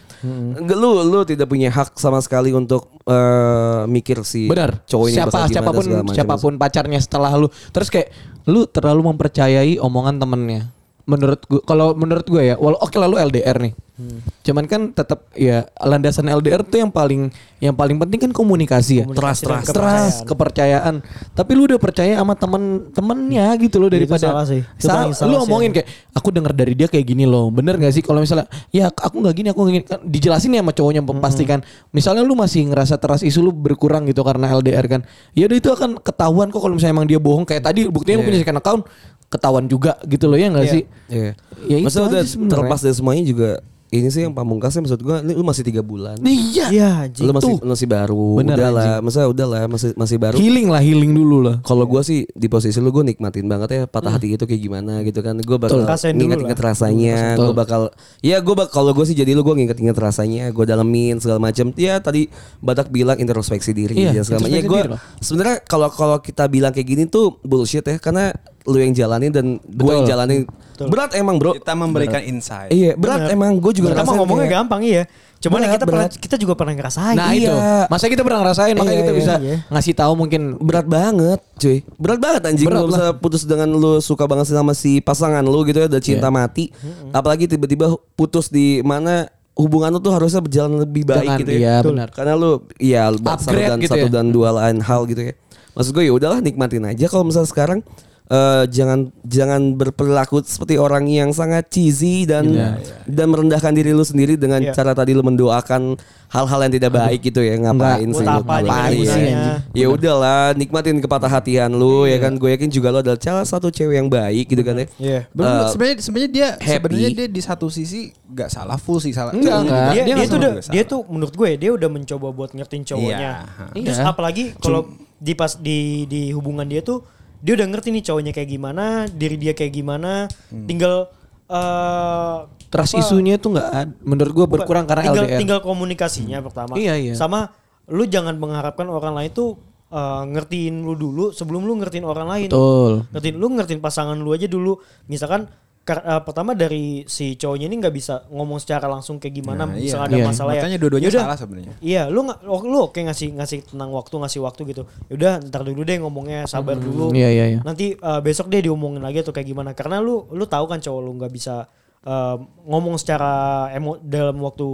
[0.55, 4.87] Enggak lu lu tidak punya hak sama sekali untuk eh, mikir si Benar.
[4.87, 7.51] cowok ini Siapa siapa pun siapa pun pacarnya setelah lu.
[7.75, 8.09] Terus kayak
[8.47, 10.71] lu terlalu mempercayai omongan temennya.
[11.11, 13.75] Menurut gua kalau menurut gue ya, walau oke lalu LDR nih.
[13.99, 14.36] Mm.
[14.47, 19.05] Cuman kan tetap ya landasan LDR tuh yang paling yang paling penting kan komunikasi ya.
[19.05, 20.23] Komunikasi dan trust, kepercayaan.
[20.23, 20.95] kepercayaan.
[21.35, 24.63] Tapi lu udah percaya sama temen-temennya gitu loh Itu daripada salah sih.
[24.63, 27.51] Itu Sa- paling salah lu ngomongin kayak aku dengar dari dia kayak gini loh.
[27.51, 30.63] Bener gak sih kalau misalnya ya aku nggak gini aku nggak gini kan dijelasin ya
[30.63, 31.59] sama cowoknya pastikan.
[31.91, 35.01] Misalnya lu masih ngerasa teras isu lu berkurang gitu karena LDR kan.
[35.35, 38.31] Ya udah itu akan ketahuan kok kalau misalnya emang dia bohong kayak tadi buktinya lu
[38.31, 38.83] punya second account
[39.27, 40.71] ketahuan juga gitu loh ya nggak Iya.
[40.71, 40.83] sih?
[41.11, 41.31] Iya.
[41.67, 43.51] Ya itu Maksudnya udah terlepas dari semuanya juga
[43.91, 46.21] ini sih yang pamungkasnya maksud gua ini lu masih tiga bulan.
[46.21, 46.69] Iya.
[46.69, 46.91] Iya.
[47.25, 47.65] Lu masih Tuh.
[47.65, 48.29] masih baru.
[48.37, 50.37] Bener, udah lah, masa udah lah masih masih baru.
[50.37, 51.57] Healing lah, healing dulu lah.
[51.65, 55.01] Kalau gua sih di posisi lu gue nikmatin banget ya patah hati itu kayak gimana
[55.01, 55.41] gitu kan.
[55.41, 56.67] Gue bakal Rasain dulu inget-inget lah.
[56.69, 57.17] rasanya.
[57.33, 57.45] Betul.
[57.49, 57.81] Gue bakal
[58.21, 60.53] ya gue bak kalau gue sih jadi lu gue nginget-inget rasanya.
[60.53, 61.73] Gue dalemin segala macam.
[61.81, 62.29] Ya tadi
[62.61, 64.59] Batak bilang introspeksi diri Iya, ya segala macam.
[64.59, 65.01] Ya lah.
[65.23, 68.35] sebenarnya kalau kalau kita bilang kayak gini tuh bullshit ya karena
[68.67, 70.13] lu yang jalanin dan gue yang Betul.
[70.13, 70.41] jalanin.
[70.77, 71.55] Berat emang bro.
[71.55, 72.69] Kita memberikan insight.
[72.69, 75.05] Iya berat emang gue juga Kita ngomongnya kayak- gampang iya.
[75.37, 76.17] Cuman Berat, kita pernah berat.
[76.19, 77.13] kita juga pernah ngerasain.
[77.13, 77.53] Nah iya.
[77.53, 77.57] itu,
[77.87, 79.57] masa kita pernah ngerasain makanya Iya, kita iya, bisa iya.
[79.69, 84.25] ngasih tahu mungkin berat banget cuy berat banget anjing Berat bisa putus dengan lu suka
[84.25, 86.35] banget sama si pasangan lu gitu ya udah cinta Iya.
[86.35, 86.65] mati
[87.11, 91.59] apalagi tiba-tiba putus di mana hubungan lu tuh harusnya berjalan lebih baik Dengan- gitu ya
[91.59, 92.09] iya, benar.
[92.11, 94.13] karena lu iya satu Upgrade dan gitu satu ya.
[94.13, 95.35] dan dua lain hal gitu ya
[95.73, 97.81] maksud gue ya udahlah nikmatin aja kalau misalnya sekarang
[98.27, 102.69] eh, jangan jangan berperilaku seperti orang yang sangat cheesy dan Iya,
[103.07, 104.73] dan merendahkan diri lu sendiri dengan Iya.
[104.73, 105.95] cara tadi lu mendoakan
[106.27, 108.67] hal-hal yang tidak baik gitu ya ngapain sih ngapain
[108.99, 109.31] sih
[109.73, 113.71] ya udahlah nikmatin kepatah hatian lu ya kan gue yakin juga lu adalah salah satu
[113.71, 115.21] cewek yang baik gitu kan ya Iya.
[115.31, 119.31] Belum, Eh, sebenarnya sebenarnya dia sebenarnya dia di satu sisi nggak salah full sih salah.
[119.31, 119.87] Enggak, enggak.
[119.89, 123.31] dia, dia dia, tuh dia tuh menurut gue dia udah mencoba buat ngertiin cowoknya.
[123.71, 123.87] Iya.
[123.87, 124.11] Terus Iya.
[124.11, 127.07] apalagi kalau di pas di di hubungan dia tuh
[127.47, 130.27] dia udah ngerti nih cowoknya kayak gimana, diri dia kayak gimana,
[130.67, 131.15] tinggal
[131.47, 135.39] eh trust apa, isunya tuh nggak menurut gua berkurang karena tinggal, LDR.
[135.39, 136.75] Tinggal komunikasinya pertama.
[136.75, 137.15] Iya, iya.
[137.15, 137.55] Sama
[137.87, 139.55] lu jangan mengharapkan orang lain tuh
[139.95, 142.49] eh, ngertiin lu dulu sebelum lu ngertiin orang lain.
[142.51, 143.07] Betul.
[143.15, 144.83] Ngertiin lu ngertiin pasangan lu aja dulu.
[145.07, 145.47] Misalkan
[145.87, 150.03] eh, pertama dari si cowoknya ini nggak bisa ngomong secara langsung kayak gimana Nah, misalnya
[150.03, 150.11] iya.
[150.11, 150.27] ada Iya.
[150.27, 150.61] masalah ya.
[150.61, 151.73] Makanya dua-duanya Yaudah, salah sebenarnya.
[151.79, 154.83] Iya, lu nggak lu, lu oke ngasih ngasih tenang waktu ngasih waktu gitu.
[155.07, 157.11] Yaudah, ntar dulu deh ngomongnya sabar dulu.
[157.11, 157.61] Iya, iya, iya.
[157.63, 159.71] Nanti eh, besok dia diomongin lagi atau kayak gimana.
[159.73, 161.71] Karena lu lu tahu kan cowok lu nggak bisa
[162.03, 163.33] eh, ngomong secara
[163.71, 164.67] emo dalam waktu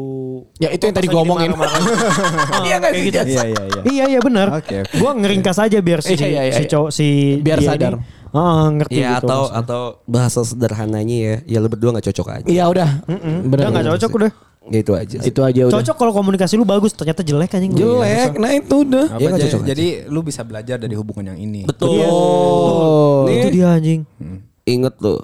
[0.59, 1.53] Ya, itu yang tadi gua omongin.
[2.53, 3.19] Ah, Iya nggak kayak sih, gitu.
[3.25, 3.83] Iya iya iya.
[3.83, 4.47] Iya iya benar.
[4.55, 4.97] Oke, oke.
[4.97, 6.55] Gua ngeringkas aja biar si Iya, iya, iya.
[6.55, 7.07] si cowok si
[7.41, 7.95] Biar dia sadar.
[7.97, 9.25] ini, ah, ngerti ya gitu.
[9.25, 9.61] atau maksudnya.
[9.63, 12.89] atau bahasa sederhananya ya ya lu berdua nggak cocok aja Iya udah.
[13.45, 14.33] udah nggak cocok udah.
[14.65, 15.29] ya itu aja sih.
[15.29, 15.75] Itu aja udah.
[15.75, 17.75] Cocok kalau komunikasi lu bagus, ternyata jelek anjing.
[17.75, 18.39] Jelek.
[18.39, 19.07] Nah itu udah.
[19.09, 19.69] Apa, Iya, nggak jadi, cocok aja.
[19.69, 21.67] jadi lu bisa belajar dari hubungan yang ini.
[21.67, 23.27] betul Oh.
[23.27, 23.37] Nih.
[23.37, 24.01] Itu dia anjing.
[24.65, 25.19] inget lo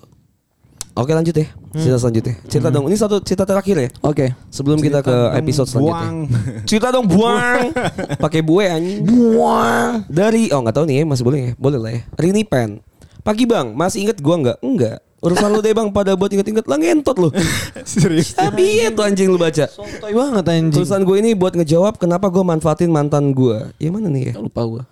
[0.93, 4.35] Oke lanjut ya Cerita selanjutnya Cerita dong Ini satu cerita terakhir ya Oke.
[4.51, 6.17] Sebelum kita ke episode selanjutnya Buang.
[6.69, 7.71] Cerita dong buang
[8.25, 11.93] Pakai bue anjing Buang Dari Oh nggak tahu nih ya Masih boleh ya Boleh lah
[11.93, 12.83] ya Rini Pen
[13.29, 14.59] Pagi bang Masih inget gua nggak?
[14.65, 17.29] Enggak Urusan lu deh bang Pada buat inget-inget Lah ngentot lu
[17.85, 18.33] Serius.
[18.33, 20.73] Tapi iya tuh anjing lu baca Sotoy banget anjing.
[20.73, 24.65] Tulisan gue ini buat ngejawab Kenapa gue manfaatin mantan gue Yang mana nih ya lupa
[24.65, 24.83] gua.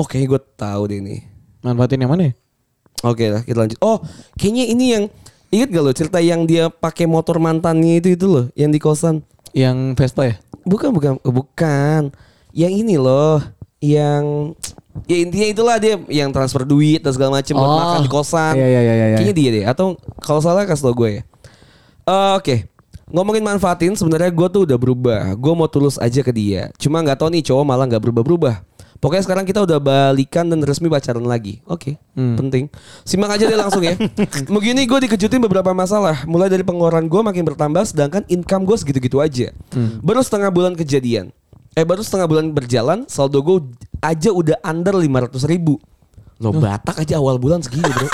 [0.00, 1.20] Oke gue tahu deh nih
[1.60, 2.34] Manfaatin yang mana ya?
[3.04, 4.00] Oke lah kita lanjut Oh
[4.40, 5.04] kayaknya ini yang
[5.52, 9.16] Ingat gak lo cerita yang dia pakai motor mantannya itu itu loh Yang di kosan
[9.52, 10.36] Yang Vespa ya?
[10.66, 12.10] Bukan bukan bukan.
[12.50, 13.38] Yang ini loh,
[13.78, 14.50] yang
[15.04, 17.76] ya intinya itulah dia yang transfer duit dan segala macam buat Oh.
[17.76, 18.54] makan di kosan.
[18.56, 19.16] Iya, iya, iya, iya, iya.
[19.20, 19.86] Kayaknya dia deh atau
[20.18, 21.22] kalau salah kasih tau gue ya.
[22.06, 22.56] Eh, Oke.
[23.06, 25.20] Ngomongin manfaatin sebenarnya gue tuh udah berubah.
[25.34, 26.74] Gue mau tulus aja ke dia.
[26.74, 28.66] Cuma nggak tahu nih cowok malah nggak berubah-berubah.
[28.96, 31.60] Pokoknya sekarang kita udah balikan dan resmi pacaran lagi.
[31.68, 32.66] Oke, penting.
[33.04, 33.92] Simak aja deh langsung ya.
[34.56, 36.24] Begini gue dikejutin beberapa masalah.
[36.24, 39.52] Mulai dari pengeluaran gue makin bertambah, sedangkan income gue segitu-gitu aja.
[40.00, 41.28] Baru setengah bulan kejadian.
[41.76, 43.68] Eh baru setengah bulan berjalan, saldo gue
[44.00, 45.76] aja udah under 500 ribu.
[46.40, 48.08] Lo Batak aja awal bulan segini bro.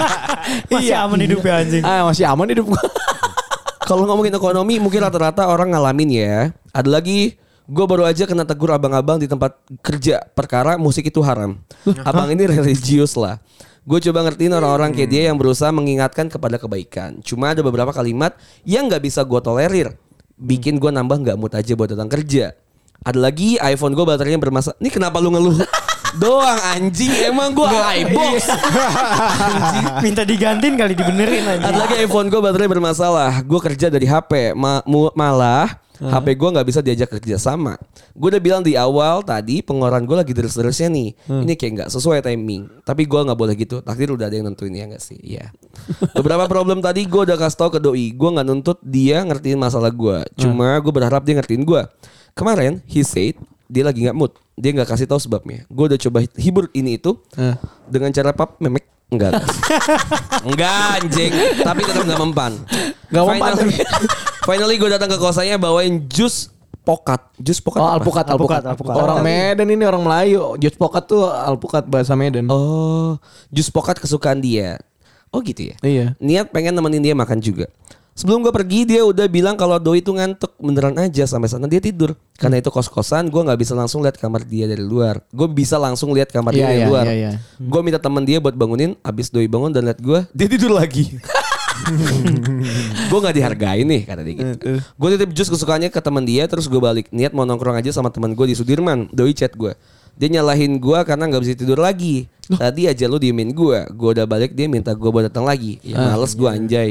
[0.70, 1.82] Masih aman hidupnya anjing.
[1.82, 2.78] Ah masih aman hidup gua.
[3.90, 6.54] Kalau ngomongin ekonomi mungkin rata-rata orang ngalamin ya.
[6.70, 11.58] Ada lagi gue baru aja kena tegur abang-abang di tempat kerja perkara musik itu haram.
[12.06, 13.38] Abang ini religius lah.
[13.86, 17.22] Gue coba ngertiin orang-orang kayak dia yang berusaha mengingatkan kepada kebaikan.
[17.22, 18.34] Cuma ada beberapa kalimat
[18.66, 19.94] yang nggak bisa gue tolerir.
[20.34, 22.58] Bikin gue nambah nggak mood aja buat datang kerja.
[23.02, 24.78] Ada lagi iPhone gue baterainya bermasalah.
[24.78, 25.60] Ini kenapa lu ngeluh?
[26.22, 28.48] Doang anjing emang gue iBox.
[30.00, 31.68] Minta digantiin kali dibenerin anjing.
[31.68, 33.44] Ada lagi iPhone gue baterai bermasalah.
[33.44, 34.56] Gue kerja dari HP.
[34.56, 35.12] Ma- mu-
[35.98, 37.74] malah HP gue nggak bisa diajak kerja sama.
[38.12, 41.08] Gue udah bilang di awal tadi pengeluaran gue lagi deres-deresnya nih.
[41.26, 42.82] Ini kayak nggak sesuai timing.
[42.82, 43.80] Tapi gue nggak boleh gitu.
[43.80, 45.16] Takdir udah ada yang nentuin ya nggak sih?
[45.18, 45.48] Iya.
[46.16, 48.12] Beberapa problem tadi gue udah kasih tau ke doi.
[48.12, 50.18] Gue nggak nuntut dia ngertiin masalah gue.
[50.36, 51.82] Cuma gue berharap dia ngertiin gue.
[52.32, 53.36] Kemarin he said
[53.66, 54.32] dia lagi nggak mood.
[54.54, 55.64] Dia nggak kasih tahu sebabnya.
[55.66, 57.56] Gue udah coba hibur ini itu Eh.
[57.88, 59.38] dengan cara pap memek enggak
[60.42, 61.30] enggak anjing
[61.62, 62.52] tapi tetap nggak mempan
[63.06, 63.54] Nggak mempan.
[64.46, 66.48] Finally, gue datang ke kosannya bawain jus
[66.80, 68.94] pokat jus pokat Oh alpukat, alpukat, Alpukat, alpukat.
[68.94, 70.54] Orang Medan ini orang Melayu.
[70.56, 72.46] Jus pokat tuh alpukat bahasa Medan.
[72.46, 73.18] oh
[73.50, 74.78] jus pokat kesukaan dia
[75.28, 76.06] oh gitu ya Iya.
[76.16, 77.66] niat pengen nemenin dia makan juga
[78.16, 81.84] Sebelum gue pergi dia udah bilang kalau doi itu ngantuk beneran aja sampai sana dia
[81.84, 82.16] tidur.
[82.40, 85.20] Karena itu kos-kosan gue nggak bisa langsung lihat kamar dia dari luar.
[85.28, 87.04] Gue bisa langsung lihat kamar dia Iya, dari iya, luar.
[87.04, 87.30] iya, iya.
[87.60, 88.96] Gue minta temen dia buat bangunin.
[89.04, 91.12] Abis doi bangun dan lihat gue dia tidur lagi.
[93.10, 94.82] gue nggak dihargai nih kata dia gitu.
[94.98, 98.10] Gue titip jus kesukaannya ke teman dia terus gue balik niat mau nongkrong aja sama
[98.10, 99.10] teman gue di Sudirman.
[99.14, 99.72] Doi chat gue.
[100.16, 102.26] Dia nyalahin gue karena nggak bisa tidur lagi.
[102.46, 103.78] Tadi aja lu diemin gue.
[103.92, 105.78] Gue udah balik dia minta gue buat datang lagi.
[105.84, 106.90] Ya males gue anjay.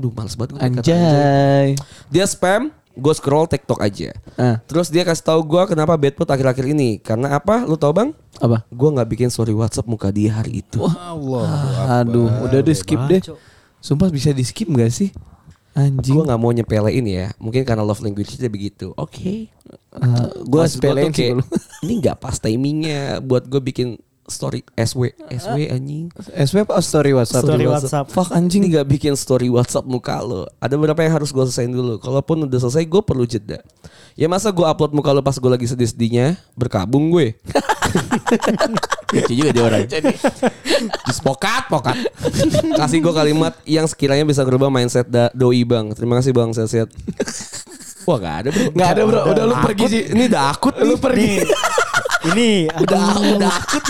[0.00, 1.66] Aduh males banget gue Anjay.
[2.08, 4.16] Dia spam, gue scroll TikTok aja.
[4.40, 4.56] Ah.
[4.64, 6.96] Terus dia kasih tahu gue kenapa bad mood akhir-akhir ini.
[6.98, 7.68] Karena apa?
[7.68, 8.16] Lu tau bang?
[8.40, 8.64] Apa?
[8.72, 10.80] Gue nggak bikin story WhatsApp muka dia hari itu.
[10.88, 12.00] Allah.
[12.00, 13.20] Aduh, udah di skip deh.
[13.80, 15.10] Sumpah bisa di skip gak sih?
[15.70, 16.18] Anjing.
[16.18, 17.26] Gue nggak mau nyepelein ya.
[17.38, 18.90] Mungkin karena love language dia begitu.
[18.98, 19.48] Oke.
[19.50, 21.44] gue Maksud gua sepelein sih kayak, dulu.
[21.86, 23.88] Ini nggak pas timingnya buat gue bikin
[24.30, 26.06] story SW SW anjing.
[26.14, 27.44] SW apa story WhatsApp?
[27.46, 28.06] Story WhatsApp.
[28.10, 28.74] Fuck Anjing anjing.
[28.74, 30.46] nggak bikin story WhatsApp muka lo.
[30.62, 31.98] Ada beberapa yang harus gue selesaiin dulu.
[32.02, 33.62] Kalaupun udah selesai gue perlu jeda.
[34.18, 37.34] Ya masa gue upload muka lo pas gue lagi sedih-sedihnya berkabung gue.
[39.10, 39.82] Lucu juga dia orang.
[41.04, 41.96] Just pokat pokat.
[42.72, 45.90] Kasih gue kalimat yang sekiranya bisa ngerubah mindset da- doi bang.
[45.90, 46.88] Terima kasih bang sehat-sehat.
[48.02, 48.68] Wah gak ada bro.
[48.72, 49.66] Gak ada bro, udah lu Akut.
[49.66, 50.02] pergi sih.
[50.08, 50.98] Ini udah akut Lu nih.
[50.98, 51.30] pergi.
[52.22, 53.04] Ini Udah,
[53.36, 53.84] udah akut.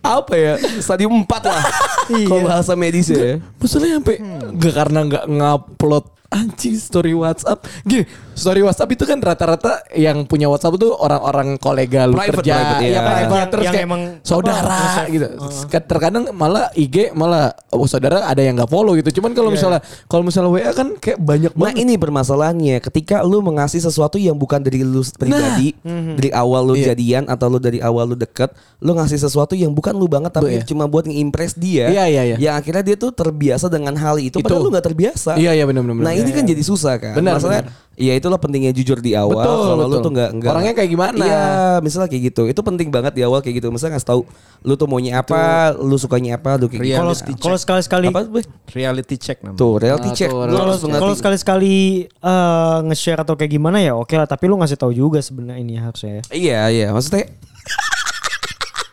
[0.00, 0.54] Apa ya?
[0.78, 1.64] Stadium 4 lah.
[2.06, 2.26] Iya.
[2.28, 3.40] Kalau bahasa medis ya.
[3.56, 4.20] Maksudnya sampai
[4.52, 7.64] nggak karena nggak ngupload anjing story WhatsApp.
[7.82, 8.04] Gini,
[8.34, 12.78] story WhatsApp itu kan rata-rata yang punya WhatsApp itu orang-orang kolega lu Private, kerja, private,
[12.78, 13.00] ya, iya.
[13.00, 15.26] private, Yang- terus yang kayak emang saudara apa, gitu.
[15.70, 19.20] Terkadang malah IG malah oh, saudara ada yang nggak follow gitu.
[19.20, 21.82] Cuman kalau misalnya kalau misalnya WA kan kayak banyak Nah banget.
[21.82, 25.74] ini permasalahannya ketika lu mengasih sesuatu yang bukan dari lu pribadi
[26.16, 26.92] dari awal lu Iya.
[26.92, 30.44] jadian atau lu dari awal lu deket lu ngasih sesuatu yang bukan lu banget tapi
[30.44, 30.64] Bu, iya.
[30.64, 32.36] cuma buat nge-impress dia Iya, iya, iya.
[32.36, 34.44] yang akhirnya dia tuh terbiasa dengan hal itu, Itu.
[34.44, 36.20] padahal lu gak terbiasa Iya, iya, benar, benar, nah benar.
[36.20, 37.64] ini kan jadi susah kan Benar, masalahnya
[37.96, 40.00] ya itulah pentingnya jujur di awal Betul, kalau lu betul.
[40.00, 41.14] tuh nggak nggak Orangnya kayak gimana?
[41.20, 41.44] iya
[41.78, 44.20] misalnya kayak gitu itu penting banget di awal kayak gitu misalnya ngasih tahu
[44.60, 45.40] lu tuh maunya apa
[45.74, 48.42] lu sukanya apa lu kayak gitu Kalau sekali-sekali apa Boy?
[48.70, 49.56] Reality check namanya.
[49.56, 51.74] tuh reality Ah, check tuh, Lu reality harus kalau sekali-sekali
[52.08, 55.74] eh, nge-share atau kayak gimana ya oke lah tapi lu ngasih tahu juga sebenarnya ini
[55.76, 56.22] harusnya ya.
[56.30, 57.30] Iya iya maksudnya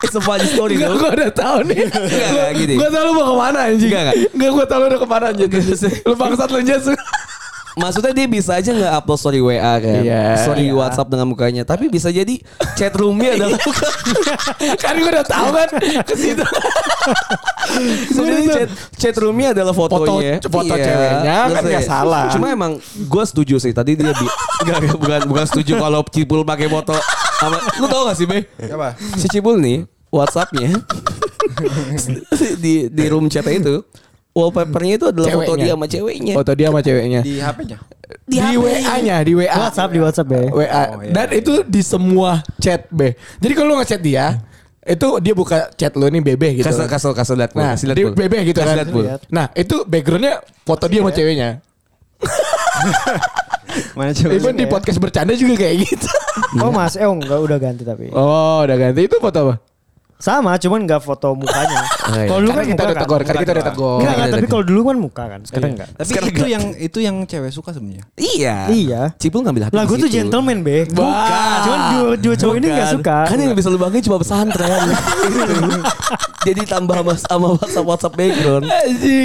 [0.02, 1.86] It's a funny story Enggak, gue udah tahu nih.
[1.86, 2.74] Enggak, gini.
[2.74, 3.86] Gue tau lu mau ke mana anjing.
[3.86, 4.16] Enggak, enggak.
[4.34, 5.50] Enggak, gue tau lu udah ke mana anjing.
[6.02, 6.84] lu bangsat lu Jas.
[7.72, 10.36] Maksudnya dia bisa aja nggak upload story WA kan, Iya.
[10.38, 10.74] story Iya.
[10.74, 12.36] WhatsApp dengan mukanya, tapi bisa jadi
[12.74, 13.56] chat roomnya adalah
[14.76, 15.68] kan gue udah tahu kan
[16.02, 16.44] ke situ.
[18.06, 22.24] bisa jadi chat, chat roomnya adalah fotonya, Foto- foto ceweknya, kan nggak salah.
[22.28, 26.44] Cuma emang gue setuju sih tadi dia bi- enggak, enggak, bukan bukan setuju kalau Cipul
[26.44, 26.96] pakai foto
[27.34, 28.44] sama lu tau gak sih Be?
[28.62, 28.94] Apa?
[29.16, 30.76] Si Cipul nih WhatsAppnya
[32.58, 33.82] di di room chat itu
[34.32, 36.34] wallpapernya itu adalah foto dia sama ceweknya.
[36.34, 37.20] Foto dia sama ceweknya.
[37.20, 37.78] Di HP-nya.
[38.28, 39.56] Di, WA-nya, di WA.
[39.68, 40.40] WhatsApp di WhatsApp ya.
[40.52, 40.82] WA.
[40.92, 41.12] Oh, iya.
[41.12, 43.12] Dan itu di semua chat B.
[43.40, 44.40] Jadi kalau lu ngechat dia,
[44.82, 46.66] itu dia buka chat lu nih bebe gitu.
[46.66, 48.76] Kasih kasih kasih lihat Nah, kasih lihat di bebe gitu kan.
[49.28, 51.50] Nah, itu backgroundnya foto dia sama ceweknya.
[53.96, 54.32] Mana coba?
[54.36, 56.08] Even di podcast bercanda juga kayak gitu.
[56.60, 58.12] Oh Mas, eh oh, enggak udah ganti tapi.
[58.12, 59.54] Oh, udah ganti itu foto apa?
[60.22, 61.82] Sama, cuman enggak foto mukanya.
[62.14, 62.30] iya.
[62.30, 63.02] Kalau dulu Karena kan kita udah kan.
[63.02, 63.98] tegur, karena kita udah tegur.
[63.98, 64.52] Enggak, enggak, Iya, tapi iya.
[64.54, 65.88] kalau dulu kan muka kan, sekarang enggak.
[65.90, 68.04] Tapi Sekarang itu yang itu yang cewek suka sebenarnya.
[68.14, 68.56] Iya.
[68.70, 69.02] Iya.
[69.18, 70.16] Cipul ngambil hati di gue tuh situ.
[70.22, 70.86] gentleman be.
[70.86, 71.58] Bukan.
[71.66, 73.18] Cuman dua, dua cowok ini enggak suka.
[73.26, 74.82] Kan yang bisa lu banggain cuma pesantren.
[76.46, 78.64] Jadi tambah sama, sama WhatsApp WhatsApp background.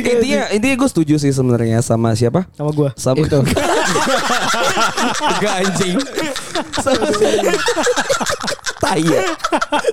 [0.02, 2.50] Intinya intinya gue setuju sih sebenarnya sama siapa?
[2.54, 2.90] sama gue.
[2.94, 3.42] Sama Itu.
[5.38, 5.98] Enggak anjing.
[6.78, 7.06] Sama
[8.78, 9.22] Tai ya.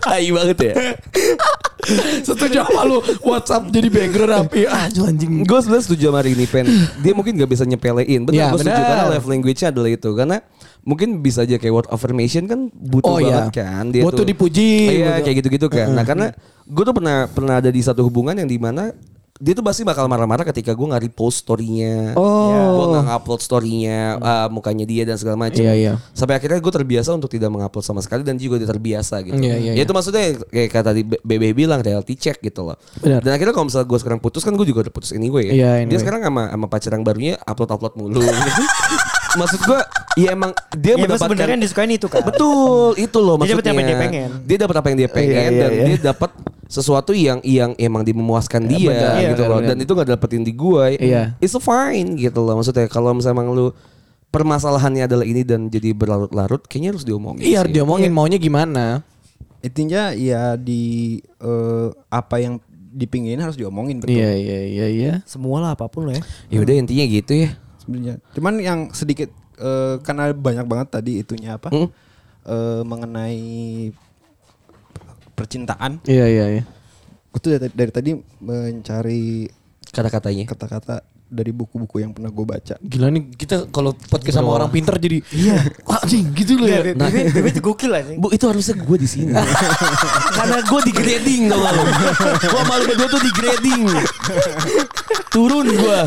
[0.05, 0.75] Tai banget ya.
[2.25, 4.65] Setuju sama lu WhatsApp jadi background api.
[4.73, 5.45] Ah, anjing.
[5.45, 6.65] Gue sebenarnya setuju sama Rini Pen.
[6.99, 8.25] Dia mungkin gak bisa nyepelein.
[8.25, 10.11] Betul Ya, gue setuju karena love language-nya adalah itu.
[10.11, 10.37] Karena
[10.83, 13.45] mungkin bisa aja kayak word affirmation kan butuh Oh, iya.
[13.45, 13.85] banget kan.
[13.89, 15.89] Dia Butuh tuh- dipuji, Iya butuh- kayak gitu-gitu kan.
[15.93, 16.27] Nah karena
[16.65, 18.89] gue tuh pernah pernah ada di satu hubungan yang di mana
[19.35, 22.15] dia tuh pasti bakal marah-marah ketika gue nggak repost story-nya.
[22.15, 22.55] Oh.
[22.79, 25.59] Gue nggak ngupload story-nya, uh, mukanya dia dan segala macam.
[25.59, 25.93] Iya, iya.
[26.15, 29.35] Sampai akhirnya gue terbiasa untuk tidak mengupload sama sekali dan juga dia terbiasa gitu.
[29.35, 29.83] Iya, iya, Ya iya.
[29.83, 32.79] itu maksudnya kayak kata tadi BB bilang reality check gitu loh.
[33.03, 33.27] Benar.
[33.27, 35.53] Dan akhirnya kalau misalnya gue sekarang putus kan gue juga udah putus anyway ya.
[35.53, 35.99] Iya, Dia anyway.
[35.99, 38.23] sekarang sama sama pacar yang barunya upload-upload mulu.
[39.43, 39.81] Maksud gue
[40.15, 42.23] ya emang dia emang mendapatkan sebenarnya yang disukain itu kan.
[42.23, 43.59] Betul, itu loh Dia maksudnya.
[43.59, 44.31] dapet apa yang dia pengen.
[44.47, 45.85] Dia dapat apa yang dia pengen Iya, iya, dan iya.
[45.91, 46.31] dia dapat
[46.69, 49.59] sesuatu yang yang emang dimemuaskan dia benar, iya, gitu benar, loh.
[49.61, 49.71] benar.
[49.75, 50.85] Dan itu gak dapetin di gue.
[50.99, 51.23] Iya.
[51.39, 52.55] It's fine gitu loh.
[52.59, 53.67] Maksudnya kalau misalnya emang lu
[54.35, 57.45] permasalahannya adalah ini dan jadi berlarut-larut, kayaknya harus diomongin.
[57.47, 59.07] Iya harus diomongin maunya gimana.
[59.63, 62.59] Intinya ya di eh, apa yang
[62.95, 64.15] dipingin harus diomongin betul.
[64.15, 65.13] Iya iya iya iya.
[65.25, 66.23] Semua lah apa pun lah ya.
[66.51, 67.51] Ya udah intinya gitu ya.
[67.79, 68.17] sebenarnya.
[68.35, 71.71] Cuman yang sedikit eh, karena banyak banget tadi itunya apa?
[71.71, 71.89] Hmm?
[72.45, 73.43] eh, mengenai
[75.35, 76.01] percintaan.
[76.07, 76.65] Iya iya iya.
[77.35, 78.11] Gue tuh dari, dari tadi
[78.41, 79.51] mencari
[79.91, 80.47] Kata-katanya.
[80.49, 82.75] kata-kata dari buku-buku yang pernah gue baca.
[82.79, 85.59] Gila nih kita kalau podcast sama orang pinter jadi iya
[85.91, 86.95] anjing gitu loh ya.
[86.95, 88.15] Nah, tuh gokil aja.
[88.15, 89.33] Bu itu harusnya gue di sini.
[90.39, 91.83] Karena gue di grading tau gak lo.
[92.39, 93.83] Gue malu berdua tuh di grading.
[95.35, 95.99] Turun gue.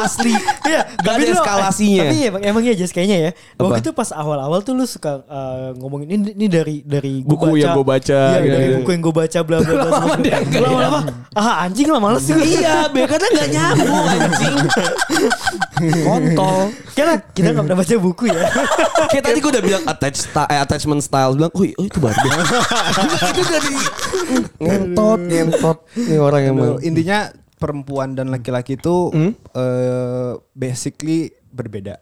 [0.00, 0.34] Asli.
[0.64, 2.02] Iya, Gak ada eskalasinya.
[2.08, 3.30] Tapi emang, emang iya Jess kayaknya ya.
[3.60, 3.68] Apa?
[3.68, 7.60] Waktu itu pas awal-awal tuh lu suka uh, ngomongin ini, ini dari dari gua Buku
[7.60, 8.76] yang gua baca, Iya, gitu, dari gitu.
[8.80, 9.84] buku yang gue baca bla bla bla.
[9.94, 10.38] Lama-lama ya.
[10.62, 11.00] Lama-lama
[11.34, 12.46] ah anjing lah males juga.
[12.46, 14.56] iya, karena gak nyambung anjing.
[16.02, 16.60] Kontol.
[16.94, 18.42] Karena kita gak pernah baca buku ya.
[19.10, 22.18] Kayak tadi gue udah bilang attach sta- eh, attachment style bilang, oh, oh itu baru.
[23.30, 23.74] itu dari
[24.58, 25.78] ngentot, ngentot.
[25.94, 26.40] Ini orang.
[26.50, 29.10] Aduh, intinya perempuan dan laki-laki itu
[29.54, 31.98] eh, basically berbeda.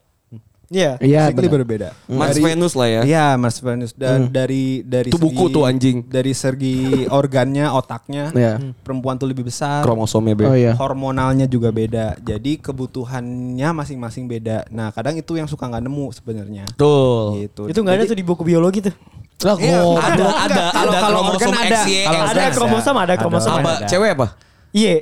[0.73, 0.97] Iya.
[0.99, 1.57] Iya basically benar.
[1.61, 1.89] berbeda.
[2.09, 3.01] Mars Dari- Venus lah ya.
[3.05, 6.01] Iya, Mars Venus dan dari dari Itu buku tuh, anjing.
[6.03, 6.77] Dari segi
[7.13, 8.57] organnya, otaknya, Iya.
[8.81, 9.85] perempuan tuh lebih besar.
[9.85, 10.45] Kromosomnya be.
[10.45, 10.73] Oh iya.
[10.73, 12.17] Hormonalnya juga beda.
[12.19, 14.65] Jadi kebutuhannya masing-masing beda.
[14.69, 16.65] Nah, kadang itu yang suka nggak nemu sebenarnya.
[16.73, 17.37] Tuh.
[17.37, 17.69] Gitu.
[17.69, 18.97] Itu gak ada tuh di buku biologi tuh.
[19.43, 21.81] Lah Iya, kok Ada, ada, kalau- ada kalau kromosom ada.
[22.25, 23.53] Ada kromosom, ada kromosom.
[23.53, 23.61] Ada.
[23.61, 23.73] Apa?
[23.85, 24.27] Cewek apa?
[24.73, 24.97] Iya.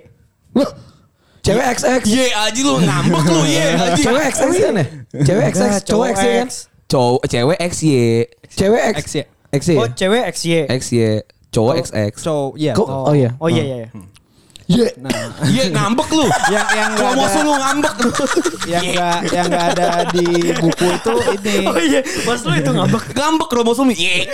[1.41, 2.03] Cewek XX.
[2.07, 3.97] Ye aja lu ngambek lu ye aja.
[3.97, 4.85] Cewek XX kan ya?
[5.25, 6.49] Cewek XX, cowok XY kan?
[6.91, 7.89] Cowok cewek XY.
[8.51, 8.97] Cewek X.
[9.01, 9.25] X ya.
[9.51, 9.77] XY.
[9.81, 10.53] Oh cewek XY.
[10.69, 11.01] XY.
[11.51, 12.13] Cowok XX.
[12.21, 12.73] So, iya.
[12.77, 13.31] Kok- so- Oh iya.
[13.41, 13.89] Oh iya iya.
[14.71, 14.87] Iya.
[15.51, 15.65] Iya.
[15.67, 16.27] Ye ngambek lu.
[16.53, 18.11] yang yang nggak Kromosom ada, lu ngambek lu.
[18.69, 22.01] yang nggak yang nggak ada di buku itu ini Oh iya.
[22.23, 23.03] Mas lu itu ngambek.
[23.11, 24.29] Ngambek kromosom ye.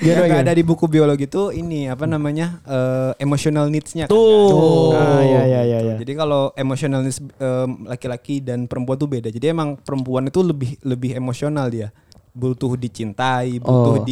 [0.00, 4.96] yang nggak ada di buku biologi itu ini apa namanya eh, emotional needs-nya kan, Tuh.
[4.96, 5.78] Ah iya iya iya.
[5.84, 5.94] iya.
[6.00, 9.28] Jadi kalau emotional needs em, laki-laki dan perempuan tuh beda.
[9.28, 11.92] Jadi emang perempuan itu lebih lebih emosional dia.
[12.32, 14.06] Butuh dicintai, butuh Oh.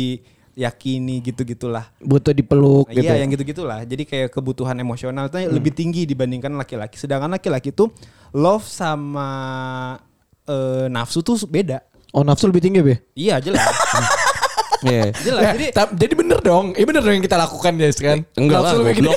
[0.57, 1.92] Diyakini gitu-gitulah.
[2.00, 3.04] Butuh dipeluk gitu.
[3.04, 3.84] Iya, yang gitu-gitulah.
[3.84, 6.96] Jadi kayak kebutuhan emosional itu lebih tinggi dibandingkan laki-laki.
[6.96, 7.92] Sedangkan laki-laki tuh
[8.32, 9.28] love sama
[10.48, 11.84] eh, nafsu tuh beda.
[12.16, 12.96] Oh nafsu lebih tinggi be?
[13.12, 13.68] Iya, jelas.
[14.84, 15.09] Iya.
[15.24, 15.42] jelas.
[15.42, 16.76] Eh, Jadi jadi bener dong.
[16.76, 18.22] Iya bener dong yang kita lakukan guys kan?
[18.36, 19.14] Enggak lah, Nafsu lebih gede.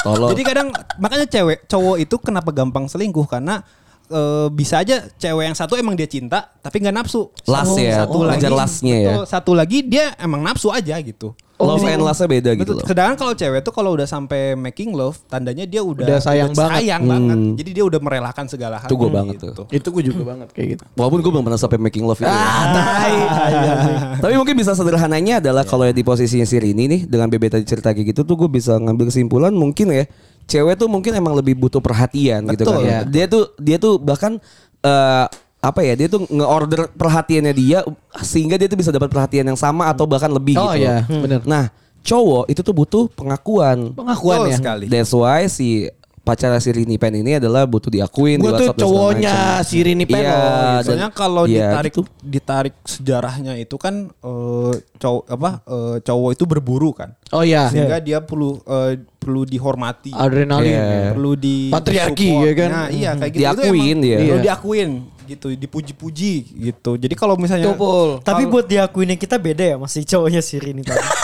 [0.00, 0.30] Tolong.
[0.32, 3.60] Jadi kadang makanya cewek cowok itu kenapa gampang selingkuh karena
[4.08, 7.30] eh, bisa aja cewek yang satu emang dia cinta tapi nggak nafsu.
[7.44, 8.46] Las Satu- ya, Satu oh, lagi.
[8.46, 9.14] lasnya ya.
[9.22, 11.34] Satu lagi dia emang nafsu aja gitu.
[11.56, 12.76] Love and lust-nya beda gitu Betul.
[12.76, 12.84] loh.
[12.84, 16.84] Sedangkan kalau cewek tuh kalau udah sampai making love, tandanya dia udah Udah sayang banget.
[16.84, 17.12] Sayang Hmm.
[17.16, 17.38] banget.
[17.56, 18.84] Jadi dia udah merelakan segala hal.
[18.84, 19.64] Itu gua banget tuh.
[19.72, 20.84] Itu gue juga banget kayak gitu.
[20.92, 22.28] Walaupun gue belum pernah sampai making love itu.
[22.28, 23.08] Ah,
[24.20, 27.88] Tapi mungkin bisa sederhananya adalah kalau di posisinya si Rini nih dengan Bebe tadi cerita
[27.88, 30.04] kayak gitu tuh gue bisa ngambil kesimpulan mungkin ya
[30.46, 32.78] cewek tuh mungkin emang lebih butuh perhatian gitu kan.
[32.78, 32.86] Betul.
[32.86, 32.98] ya.
[33.02, 34.38] Dia tuh dia tuh bahkan
[34.80, 35.26] eh,
[35.56, 37.82] apa ya dia tuh nge-order perhatiannya dia
[38.22, 40.86] sehingga dia tuh bisa dapat perhatian yang sama atau bahkan lebih Oh gitu.
[40.86, 41.42] iya, bener.
[41.42, 43.90] Nah, cowok itu tuh butuh pengakuan.
[43.90, 44.56] Pengakuan Betul ya.
[44.62, 44.84] sekali.
[44.86, 45.90] That's why si
[46.26, 50.18] pacar si Rini Pen ini adalah butuh diakuin Gue di tuh cowoknya si Rini Pen
[50.18, 50.42] Iya, loh.
[50.42, 52.02] dan- Soalnya kalau iya, ditarik gitu.
[52.18, 57.14] ditarik sejarahnya itu kan eh, cowok apa eh, cowok itu berburu kan.
[57.30, 57.70] Oh iya.
[57.70, 60.10] Sehingga dia perlu eh, perlu dihormati.
[60.10, 60.66] Adrenalin.
[60.66, 61.14] Iya.
[61.14, 62.42] perlu di Patriarki, support.
[62.42, 62.68] ya kan?
[62.68, 64.16] Nah, iya kayak gitu Diakuin itu dia.
[64.18, 64.42] perlu Iya.
[64.42, 64.90] diakuin
[65.26, 66.94] gitu, dipuji-puji gitu.
[66.94, 68.22] Jadi kalau misalnya Tupul.
[68.22, 70.98] Tapi buat diakuinnya kita beda ya masih cowoknya si Rini tadi.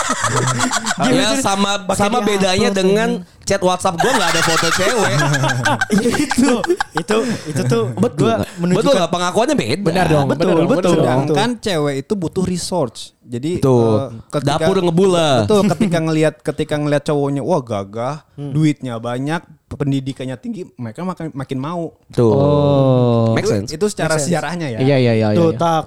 [1.03, 5.15] Ya sama sama bedanya dengan chat WhatsApp gue nggak ada foto cewek.
[6.31, 6.51] itu
[6.95, 7.17] itu
[7.51, 9.83] itu tuh betul gua menunjukkan betul nggak pengakuannya beda.
[9.83, 10.77] Benar dong, Betul, benar dong, betul.
[10.79, 11.21] betul dong.
[11.27, 12.99] Sedangkan cewek itu butuh research.
[13.23, 14.19] Jadi Betul.
[14.19, 15.47] eh, Dapur ngebula.
[15.47, 19.41] Betul, ketika ngelihat ketika ngelihat cowoknya wah gagah, duitnya banyak,
[19.71, 21.97] pendidikannya tinggi, mereka makin makin mau.
[22.11, 22.29] Tuh.
[22.35, 23.33] Oh.
[23.33, 23.71] Make Itu, sense.
[23.73, 24.79] itu secara sejarahnya ya.
[24.83, 25.27] Iya iya iya.
[25.39, 25.59] tuh iya.
[25.59, 25.83] tak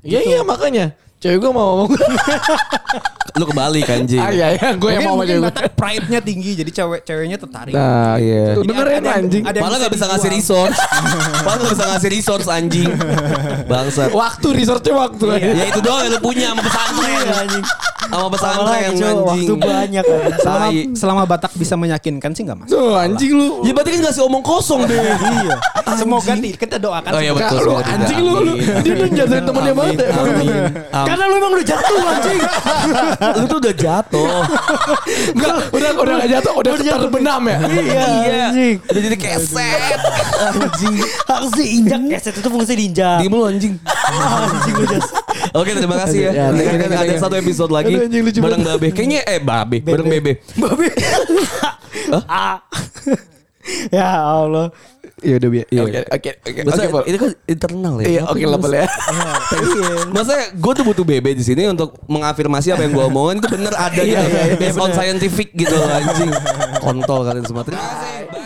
[0.00, 0.96] Iya iya makanya.
[1.20, 1.92] Cewek gue mau ngomong.
[3.38, 4.22] lu kebalik anjing.
[4.26, 5.52] Ah iya iya, gue yang mau aja gue.
[5.72, 7.72] Pride-nya tinggi jadi cewek-ceweknya tertarik.
[7.72, 8.52] Nah, iya.
[8.52, 9.42] Tuh, Jadi dengerin ada anjing.
[9.48, 10.78] ada yang Malah bisa gak bisa ngasih resource.
[11.46, 12.90] Malah gak bisa ngasih resource anjing.
[13.64, 14.10] Bangsat.
[14.12, 15.26] Waktu resortnya waktu.
[15.40, 17.10] Ya itu doang yang lu punya sama pesantren.
[17.10, 17.64] Iya, anjing.
[18.10, 19.16] Sama pesantren anjing.
[19.24, 20.20] waktu banyak kan.
[20.40, 22.74] Selama, selama Batak bisa meyakinkan sih nggak masalah.
[22.76, 23.48] Tuh anjing lu.
[23.64, 24.98] Ya berarti kan ngasih omong kosong deh.
[25.30, 25.56] Iya.
[25.96, 27.10] Semoga di, kita doakan.
[27.14, 27.58] Oh iya betul.
[27.64, 28.34] Lu anjing lu.
[28.82, 30.08] Dia lu jatuhin temennya banget ya.
[30.90, 32.40] Karena lu emang udah jatuh anjing.
[33.36, 34.26] Lu tuh udah jatuh.
[35.36, 37.58] Enggak, udah udah gak jatuh, udah terbenam ya.
[37.70, 38.04] Iya.
[38.50, 38.76] anjing.
[38.82, 39.98] Udah jadi keset.
[40.40, 40.94] Anjing.
[41.28, 42.00] Harus diinjak.
[42.18, 43.18] Keset itu fungsi diinjak.
[43.22, 43.74] Diem lu anjing.
[44.10, 45.08] Anjing lu jas.
[45.54, 46.32] Oke terima kasih ya.
[46.32, 47.94] Ya, you, Ada, satu episode lagi
[48.38, 48.62] bareng.
[48.62, 48.88] Babe.
[48.94, 50.32] Kayaknya eh Babe, bareng Bebe.
[50.58, 50.88] Babe.
[52.26, 52.58] Ah.
[53.90, 54.72] Ya Allah.
[55.20, 55.66] Iya udah biar.
[55.68, 55.82] Iya.
[55.84, 56.60] Oke oke oke.
[56.64, 58.06] Maksudnya itu kan internal ya.
[58.08, 58.86] Iya, oke lah Pol ya.
[60.16, 63.72] Maksudnya gue tuh butuh Bebe di sini untuk mengafirmasi apa yang gue omongin itu bener
[63.76, 64.16] ada gitu.
[64.16, 66.32] Iya, iya, iya, Based on scientific gitu anjing.
[66.80, 67.62] Kontol kalian semua.
[67.62, 68.39] Terima kasih.